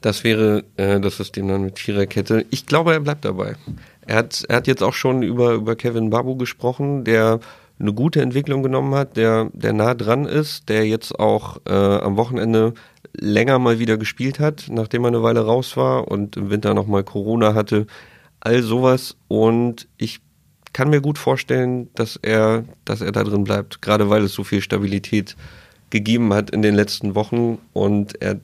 Das 0.05 0.23
wäre 0.23 0.63
äh, 0.77 0.99
das 0.99 1.17
System 1.17 1.47
dann 1.47 1.63
mit 1.63 1.79
Viererkette. 1.79 2.45
Ich 2.51 2.67
glaube, 2.67 2.93
er 2.93 2.99
bleibt 2.99 3.25
dabei. 3.25 3.55
Er 4.05 4.17
hat, 4.17 4.45
er 4.47 4.57
hat 4.57 4.67
jetzt 4.67 4.83
auch 4.83 4.93
schon 4.93 5.23
über, 5.23 5.53
über 5.53 5.75
Kevin 5.75 6.11
Babu 6.11 6.35
gesprochen, 6.35 7.03
der 7.05 7.39
eine 7.79 7.91
gute 7.91 8.21
Entwicklung 8.21 8.61
genommen 8.61 8.93
hat, 8.93 9.17
der, 9.17 9.49
der 9.53 9.73
nah 9.73 9.95
dran 9.95 10.25
ist, 10.25 10.69
der 10.69 10.85
jetzt 10.85 11.19
auch 11.19 11.57
äh, 11.65 11.71
am 11.73 12.17
Wochenende 12.17 12.75
länger 13.13 13.57
mal 13.57 13.79
wieder 13.79 13.97
gespielt 13.97 14.39
hat, 14.39 14.65
nachdem 14.69 15.05
er 15.05 15.07
eine 15.07 15.23
Weile 15.23 15.43
raus 15.43 15.75
war 15.75 16.07
und 16.07 16.37
im 16.37 16.51
Winter 16.51 16.75
nochmal 16.75 17.03
Corona 17.03 17.55
hatte. 17.55 17.87
All 18.41 18.61
sowas. 18.61 19.17
Und 19.27 19.87
ich 19.97 20.19
kann 20.71 20.91
mir 20.91 21.01
gut 21.01 21.17
vorstellen, 21.17 21.89
dass 21.95 22.15
er, 22.21 22.63
dass 22.85 23.01
er 23.01 23.11
da 23.11 23.23
drin 23.23 23.43
bleibt, 23.43 23.81
gerade 23.81 24.07
weil 24.07 24.25
es 24.25 24.33
so 24.33 24.43
viel 24.43 24.61
Stabilität 24.61 25.35
gegeben 25.89 26.31
hat 26.31 26.51
in 26.51 26.61
den 26.61 26.75
letzten 26.75 27.15
Wochen 27.15 27.57
und 27.73 28.21
er 28.21 28.39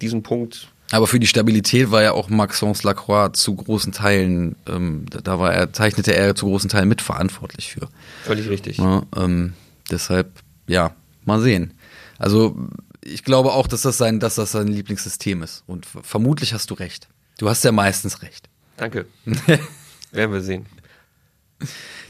diesen 0.00 0.22
Punkt 0.22 0.68
aber 0.92 1.06
für 1.06 1.20
die 1.20 1.26
Stabilität 1.26 1.90
war 1.90 2.02
ja 2.02 2.12
auch 2.12 2.28
Maxence 2.28 2.82
Lacroix 2.82 3.38
zu 3.38 3.54
großen 3.54 3.92
Teilen, 3.92 4.56
ähm, 4.66 5.06
da 5.08 5.38
war 5.38 5.54
er, 5.54 5.72
zeichnete 5.72 6.14
er 6.14 6.34
zu 6.34 6.46
großen 6.46 6.68
Teilen 6.68 6.88
mitverantwortlich 6.88 7.72
für. 7.72 7.88
Völlig 8.24 8.48
richtig. 8.48 8.78
Ja, 8.78 9.02
ähm, 9.16 9.52
deshalb, 9.90 10.30
ja, 10.66 10.92
mal 11.24 11.40
sehen. 11.40 11.74
Also 12.18 12.56
ich 13.04 13.22
glaube 13.22 13.52
auch, 13.52 13.68
dass 13.68 13.82
das 13.82 13.98
sein, 13.98 14.18
dass 14.18 14.34
das 14.34 14.52
sein 14.52 14.66
Lieblingssystem 14.66 15.42
ist. 15.42 15.62
Und 15.66 15.86
vermutlich 15.86 16.52
hast 16.54 16.70
du 16.70 16.74
recht. 16.74 17.08
Du 17.38 17.48
hast 17.48 17.64
ja 17.64 17.72
meistens 17.72 18.22
recht. 18.22 18.48
Danke. 18.76 19.06
Werden 20.12 20.32
wir 20.32 20.42
sehen. 20.42 20.66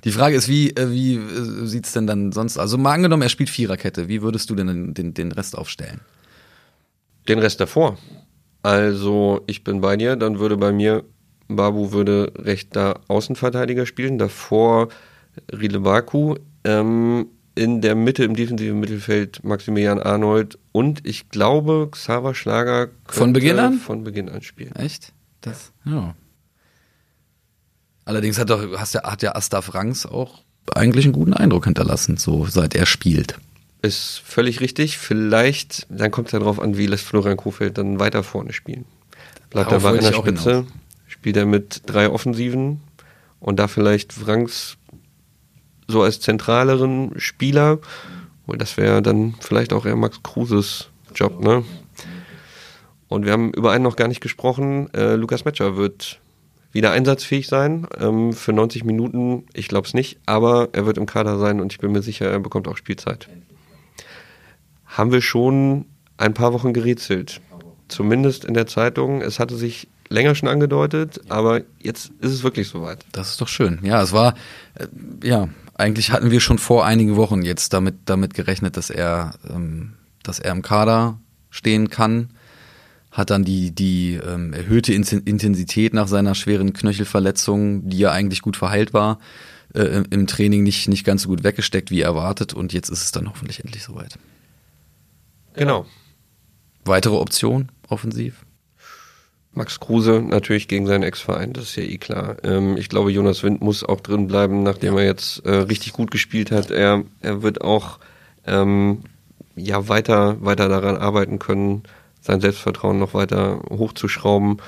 Die 0.05 0.13
Frage 0.13 0.37
ist, 0.37 0.49
wie, 0.49 0.71
äh, 0.71 0.91
wie 0.91 1.17
äh, 1.17 1.67
sieht's 1.67 1.93
denn 1.93 2.07
dann 2.07 2.33
sonst? 2.33 2.57
Also 2.57 2.79
mal 2.79 2.95
angenommen, 2.95 3.23
er 3.23 3.29
spielt 3.29 3.51
Viererkette. 3.51 4.09
Wie 4.09 4.23
würdest 4.23 4.49
du 4.49 4.55
denn 4.55 4.69
den, 4.69 4.95
den, 4.95 5.15
den 5.15 5.33
Rest 5.33 5.59
aufstellen? 5.59 6.01
Den 7.29 7.39
Rest 7.39 7.61
davor. 7.61 7.99
Also 8.63 9.43
ich 9.47 9.65
bin 9.65 9.81
bei 9.81 9.97
dir, 9.97 10.17
dann 10.17 10.39
würde 10.39 10.57
bei 10.57 10.73
mir 10.73 11.05
Babu 11.49 11.93
würde 11.93 12.33
rechter 12.37 13.01
Außenverteidiger 13.09 13.87
spielen, 13.87 14.19
davor 14.19 14.89
Riedle 15.53 15.81
Baku, 15.81 16.37
ähm, 16.65 17.27
in 17.55 17.81
der 17.81 17.95
Mitte 17.95 18.25
im 18.25 18.37
defensiven 18.37 18.79
Mittelfeld 18.79 19.43
Maximilian 19.43 19.99
Arnold 19.99 20.59
und 20.73 21.07
ich 21.07 21.29
glaube 21.29 21.89
Xaver 21.91 22.35
Schlager 22.35 22.89
von 23.07 23.33
Beginn 23.33 23.59
an 23.59 23.75
von 23.75 24.05
Beginn 24.05 24.29
an 24.29 24.43
spielen. 24.43 24.75
Echt? 24.77 25.13
Das 25.41 25.73
ja. 25.85 26.15
Allerdings 28.05 28.39
hat 28.39 28.51
doch 28.51 28.79
hast 28.79 28.95
ja, 28.95 29.03
hat 29.03 29.23
ja 29.23 29.35
Astaf 29.35 29.75
Rangs 29.75 30.07
auch 30.07 30.43
eigentlich 30.75 31.05
einen 31.05 31.13
guten 31.13 31.35
Eindruck 31.35 31.65
hinterlassen, 31.65 32.17
so 32.17 32.47
seit 32.47 32.75
er 32.75 32.87
spielt. 32.87 33.39
Ist 33.83 34.21
völlig 34.25 34.61
richtig. 34.61 34.99
Vielleicht, 34.99 35.87
dann 35.89 36.11
kommt 36.11 36.29
es 36.29 36.33
ja 36.33 36.39
darauf 36.39 36.61
an, 36.61 36.77
wie 36.77 36.87
lässt 36.87 37.05
Florian 37.05 37.37
Kofeld 37.37 37.79
dann 37.79 37.99
weiter 37.99 38.23
vorne 38.23 38.53
spielen. 38.53 38.85
Bleibt 39.49 39.73
er 39.73 39.81
bei 39.81 39.99
einer 39.99 40.13
Spitze, 40.13 40.67
spielt 41.09 41.37
er 41.37 41.47
mit 41.47 41.83
drei 41.87 42.11
Offensiven 42.11 42.81
und 43.41 43.59
da 43.59 43.69
vielleicht 43.69 44.13
Franks 44.13 44.77
so 45.89 46.03
als 46.03 46.21
zentraleren 46.21 47.13
Spieler. 47.17 47.79
Und 48.47 48.61
das 48.61 48.77
wäre 48.77 49.03
dann 49.03 49.35
vielleicht 49.41 49.73
auch 49.73 49.87
eher 49.87 49.97
Max 49.97 50.23
Kruses 50.23 50.89
Job, 51.15 51.43
ne? 51.43 51.65
Und 53.09 53.25
wir 53.25 53.33
haben 53.33 53.53
über 53.53 53.73
einen 53.73 53.83
noch 53.83 53.97
gar 53.97 54.07
nicht 54.07 54.21
gesprochen. 54.21 54.93
Äh, 54.95 55.17
Lukas 55.17 55.45
Metscher 55.45 55.77
wird 55.77 56.21
wieder 56.73 56.93
einsatzfähig 56.93 57.49
sein 57.49 57.89
ähm, 57.99 58.33
für 58.33 58.53
90 58.53 58.85
Minuten. 58.85 59.45
Ich 59.53 59.67
glaube 59.67 59.89
es 59.89 59.95
nicht, 59.95 60.19
aber 60.27 60.69
er 60.73 60.87
wird 60.87 60.97
im 60.97 61.07
Kader 61.07 61.39
sein 61.39 61.61
und 61.61 61.73
ich 61.73 61.81
bin 61.81 61.91
mir 61.91 62.03
sicher, 62.03 62.31
er 62.31 62.39
bekommt 62.39 62.69
auch 62.69 62.77
Spielzeit 62.77 63.29
haben 64.91 65.13
wir 65.13 65.23
schon 65.23 65.87
ein 66.17 66.35
paar 66.35 66.53
Wochen 66.53 66.73
gerätselt. 66.73 67.41
Zumindest 67.89 68.45
in 68.45 68.55
der 68.55 68.67
Zeitung. 68.67 69.23
Es 69.23 69.39
hatte 69.39 69.57
sich 69.57 69.89
länger 70.09 70.35
schon 70.35 70.49
angedeutet, 70.49 71.21
aber 71.29 71.63
jetzt 71.81 72.11
ist 72.21 72.33
es 72.33 72.43
wirklich 72.43 72.69
soweit. 72.69 73.05
Das 73.13 73.31
ist 73.31 73.41
doch 73.41 73.49
schön. 73.49 73.79
Ja, 73.83 74.03
es 74.03 74.13
war, 74.13 74.35
äh, 74.75 74.87
ja, 75.27 75.49
eigentlich 75.75 76.11
hatten 76.11 76.31
wir 76.31 76.41
schon 76.41 76.59
vor 76.59 76.85
einigen 76.85 77.17
Wochen 77.17 77.43
jetzt 77.43 77.73
damit, 77.73 77.95
damit 78.05 78.35
gerechnet, 78.35 78.77
dass 78.77 78.91
er, 78.91 79.33
ähm, 79.49 79.95
dass 80.23 80.41
er 80.41 80.53
im 80.53 80.63
Kader 80.63 81.19
stehen 81.49 81.89
kann. 81.89 82.31
Hat 83.13 83.31
dann 83.31 83.45
die, 83.45 83.73
die 83.73 84.21
ähm, 84.25 84.53
erhöhte 84.53 84.93
Intensität 84.93 85.95
nach 85.95 86.07
seiner 86.07 86.37
schweren 86.37 86.73
Knöchelverletzung, 86.73 87.89
die 87.89 87.99
ja 87.99 88.13
eigentlich 88.13 88.41
gut 88.43 88.57
verheilt 88.57 88.93
war, 88.93 89.19
äh, 89.75 90.05
im 90.11 90.27
Training 90.29 90.63
nicht, 90.63 90.89
nicht 90.89 91.05
ganz 91.05 91.23
so 91.23 91.29
gut 91.29 91.43
weggesteckt 91.43 91.91
wie 91.91 92.03
erwartet 92.03 92.55
und 92.55 92.73
jetzt 92.73 92.89
ist 92.89 93.03
es 93.03 93.11
dann 93.11 93.29
hoffentlich 93.29 93.65
endlich 93.65 93.83
soweit. 93.83 94.17
Genau. 95.55 95.87
Weitere 96.85 97.17
Option 97.17 97.71
offensiv? 97.89 98.45
Max 99.53 99.81
Kruse 99.81 100.23
natürlich 100.23 100.69
gegen 100.69 100.87
seinen 100.87 101.03
Ex-Verein, 101.03 101.53
das 101.53 101.65
ist 101.65 101.77
ja 101.77 101.83
eh 101.83 101.99
klar. 101.99 102.37
Ähm, 102.45 102.77
ich 102.77 102.89
glaube, 102.89 103.11
Jonas 103.11 103.43
Wind 103.43 103.61
muss 103.61 103.83
auch 103.83 104.01
drin 104.01 104.29
bleiben, 104.29 104.63
nachdem 104.63 104.95
ja. 104.95 105.01
er 105.01 105.07
jetzt 105.07 105.45
äh, 105.45 105.51
richtig 105.51 105.93
gut 105.93 106.11
gespielt 106.11 106.53
hat. 106.53 106.71
Er, 106.71 107.03
er 107.21 107.43
wird 107.43 107.63
auch 107.63 107.99
ähm, 108.47 109.03
ja 109.57 109.89
weiter, 109.89 110.37
weiter 110.41 110.69
daran 110.69 110.97
arbeiten 110.97 111.39
können, 111.41 111.83
sein 112.21 112.41
Selbstvertrauen 112.41 112.99
noch 112.99 113.15
weiter 113.15 113.61
hochzuschrauben. 113.71 114.59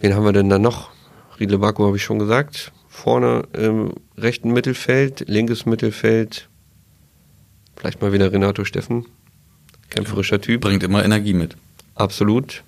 Wen 0.00 0.14
haben 0.14 0.24
wir 0.24 0.32
denn 0.32 0.48
da 0.48 0.58
noch? 0.58 0.90
Riedle 1.38 1.58
Baku 1.58 1.84
habe 1.84 1.96
ich 1.96 2.04
schon 2.04 2.18
gesagt. 2.18 2.72
Vorne 2.88 3.42
im 3.52 3.92
rechten 4.16 4.52
Mittelfeld, 4.52 5.24
linkes 5.28 5.66
Mittelfeld, 5.66 6.48
vielleicht 7.76 8.00
mal 8.00 8.14
wieder 8.14 8.32
Renato 8.32 8.64
Steffen. 8.64 9.04
Kämpferischer 9.90 10.40
Typ. 10.40 10.62
Bringt 10.62 10.82
immer 10.82 11.04
Energie 11.04 11.34
mit. 11.34 11.56
Absolut. 11.94 12.62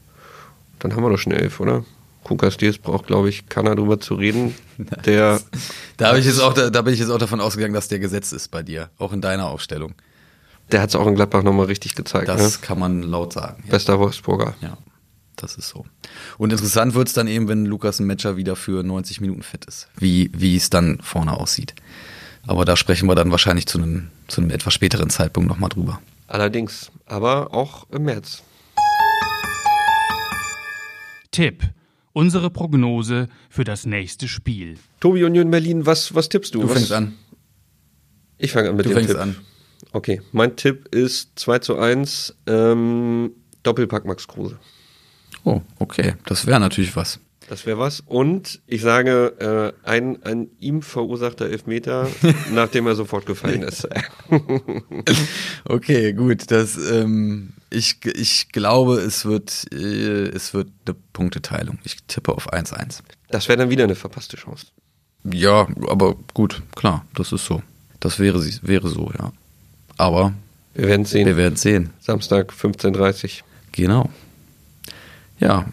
Dann 0.79 0.95
haben 0.95 1.03
wir 1.03 1.11
doch 1.11 1.19
schon 1.19 1.33
elf, 1.33 1.61
oder? 1.61 1.85
Kuka 2.25 2.51
Stiers 2.51 2.79
braucht, 2.79 3.07
glaube 3.07 3.29
ich, 3.29 3.49
keiner 3.49 3.75
drüber 3.75 4.01
zu 4.01 4.15
reden. 4.15 4.55
Der 5.07 5.41
da, 5.97 6.17
ich 6.17 6.27
jetzt 6.27 6.41
auch, 6.41 6.53
da, 6.53 6.71
da 6.71 6.83
bin 6.83 6.93
ich 6.93 7.01
jetzt 7.01 7.11
auch 7.11 7.19
davon 7.19 7.41
ausgegangen, 7.41 7.75
dass 7.75 7.89
der 7.89 7.99
gesetzt 7.99 8.33
ist 8.33 8.51
bei 8.51 8.63
dir, 8.63 8.91
auch 8.99 9.13
in 9.13 9.21
deiner 9.21 9.47
Aufstellung. 9.47 9.95
Der 10.71 10.83
hat 10.83 10.91
es 10.91 10.97
auch 10.97 11.07
in 11.07 11.15
Gladbach 11.15 11.43
nochmal 11.43 11.67
richtig 11.67 11.95
gezeigt. 11.95 12.29
Das 12.29 12.61
ne? 12.61 12.67
kann 12.67 12.79
man 12.79 13.03
laut 13.03 13.33
sagen. 13.33 13.63
Ja. 13.65 13.71
Bester 13.71 13.99
Wolfsburger. 13.99 14.55
Ja, 14.61 14.77
das 15.37 15.57
ist 15.57 15.71
so. 15.71 15.87
Und 16.37 16.53
interessant 16.53 16.95
wird 16.95 17.09
es 17.09 17.15
dann 17.15 17.27
eben, 17.27 17.49
wenn 17.49 17.65
Lukas 17.65 17.99
ein 17.99 18.07
Matcher 18.07 18.37
wieder 18.37 18.55
für 18.55 18.83
90 18.83 19.23
Minuten 19.23 19.43
fit 19.43 19.65
ist, 19.65 19.89
wie, 19.97 20.31
wie 20.35 20.57
es 20.57 20.69
dann 20.69 20.99
vorne 21.03 21.33
aussieht. 21.33 21.75
Aber 22.47 22.65
da 22.65 22.77
sprechen 22.77 23.09
wir 23.09 23.15
dann 23.15 23.31
wahrscheinlich 23.31 23.67
zu 23.67 23.79
einem, 23.79 24.09
zu 24.27 24.41
einem 24.41 24.51
etwas 24.51 24.75
späteren 24.75 25.09
Zeitpunkt 25.11 25.49
nochmal 25.49 25.71
drüber. 25.71 26.01
Allerdings, 26.29 26.91
aber 27.07 27.55
auch 27.55 27.89
im 27.91 28.05
März. 28.05 28.43
Tipp. 31.31 31.63
Unsere 32.13 32.51
Prognose 32.51 33.29
für 33.49 33.65
das 33.65 33.87
nächste 33.87 34.29
Spiel. 34.29 34.77
Tobi 35.01 35.25
Union 35.25 35.51
Berlin, 35.51 35.87
was, 35.87 36.15
was 36.15 36.29
tippst 36.29 36.55
du? 36.55 36.61
Du 36.63 36.69
was? 36.69 36.75
fängst 36.75 36.93
an. 36.93 37.15
Ich 38.39 38.53
fange 38.53 38.71
an 38.71 38.77
mit 38.77 38.87
du 38.87 38.91
dem 38.91 38.97
fängst 38.97 39.11
Tipp. 39.13 39.21
an. 39.21 39.37
Okay, 39.93 40.21
mein 40.33 40.57
Tipp 40.57 40.89
ist 40.95 41.39
2 41.39 41.61
zu 41.61 41.79
1, 41.79 42.35
ähm, 42.47 43.31
Doppelpack 43.63 44.05
Max 44.05 44.27
Kruse. 44.27 44.59
Oh, 45.45 45.63
okay. 45.79 46.15
Das 46.27 46.47
wäre 46.47 46.61
natürlich 46.61 46.95
was. 46.97 47.21
Das 47.49 47.65
wäre 47.65 47.79
was. 47.79 48.01
Und 48.01 48.61
ich 48.67 48.83
sage, 48.83 49.75
äh, 49.85 49.89
ein, 49.89 50.23
ein 50.23 50.49
ihm 50.61 50.83
verursachter 50.83 51.47
Elfmeter, 51.47 52.09
nachdem 52.53 52.87
er 52.87 52.95
sofort 52.95 53.25
gefallen 53.25 53.63
ist. 53.63 53.89
okay, 55.65 56.13
gut. 56.13 56.51
Das, 56.51 56.77
ähm, 56.77 57.55
ich, 57.71 58.05
ich 58.05 58.51
glaube, 58.51 58.97
es 58.97 59.25
wird, 59.25 59.67
äh, 59.73 60.29
es 60.29 60.53
wird 60.53 60.69
eine 60.87 60.95
Punkteteilung. 61.15 61.79
Ich 61.85 61.97
tippe 62.07 62.33
auf 62.33 62.53
1-1. 62.53 63.01
Das 63.31 63.49
wäre 63.49 63.57
dann 63.57 63.71
wieder 63.71 63.85
eine 63.85 63.95
verpasste 63.95 64.37
Chance. 64.37 64.67
Ja, 65.25 65.67
aber 65.89 66.17
gut, 66.35 66.63
klar, 66.77 67.05
das 67.15 67.33
ist 67.33 67.47
so. 67.47 67.63
Das 68.01 68.19
wäre, 68.19 68.45
wäre 68.63 68.89
so, 68.89 69.11
ja. 69.19 69.33
Aber 69.97 70.35
wir 70.75 70.87
werden 70.87 71.07
sehen. 71.07 71.27
Wir 71.27 71.37
werden 71.37 71.57
sehen. 71.57 71.91
Samstag 71.99 72.53
15.30 72.53 73.41
Genau. 73.73 74.11
Ja. 75.41 75.67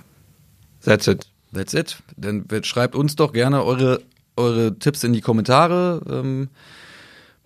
That's 0.83 1.07
it. 1.07 1.27
That's 1.55 1.73
it. 1.73 1.97
Dann 2.17 2.45
schreibt 2.63 2.95
uns 2.95 3.15
doch 3.15 3.33
gerne 3.33 3.63
eure, 3.63 4.01
eure 4.35 4.77
Tipps 4.77 5.03
in 5.03 5.13
die 5.13 5.21
Kommentare. 5.21 6.01
Ähm, 6.07 6.49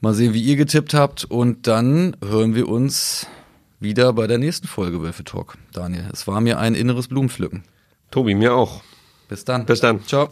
mal 0.02 0.14
sehen, 0.14 0.34
wie 0.34 0.42
ihr 0.42 0.56
getippt 0.56 0.94
habt. 0.94 1.26
Und 1.26 1.68
dann 1.68 2.16
hören 2.24 2.56
wir 2.56 2.68
uns 2.68 3.28
wieder 3.80 4.14
bei 4.14 4.28
der 4.28 4.38
nächsten 4.38 4.68
Folge 4.68 5.02
Wölfe 5.02 5.24
Talk. 5.24 5.58
Daniel, 5.74 6.10
es 6.12 6.28
war 6.28 6.42
mir 6.42 6.60
ein 6.60 6.76
inneres 6.76 7.08
Blumenpflücken. 7.08 7.64
Tobi, 8.12 8.36
mir 8.36 8.54
auch. 8.54 8.82
Bis 9.28 9.46
dann. 9.46 9.66
Bis 9.66 9.80
dann. 9.80 10.06
Ciao. 10.06 10.30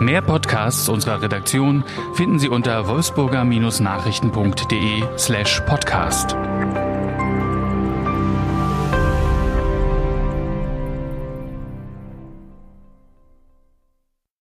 Mehr 0.00 0.20
Podcasts 0.20 0.88
unserer 0.88 1.22
Redaktion 1.22 1.84
finden 2.14 2.40
Sie 2.40 2.48
unter 2.48 2.88
wolfsburger-nachrichten.de 2.88 5.04
slash 5.16 5.60
podcast. 5.60 6.34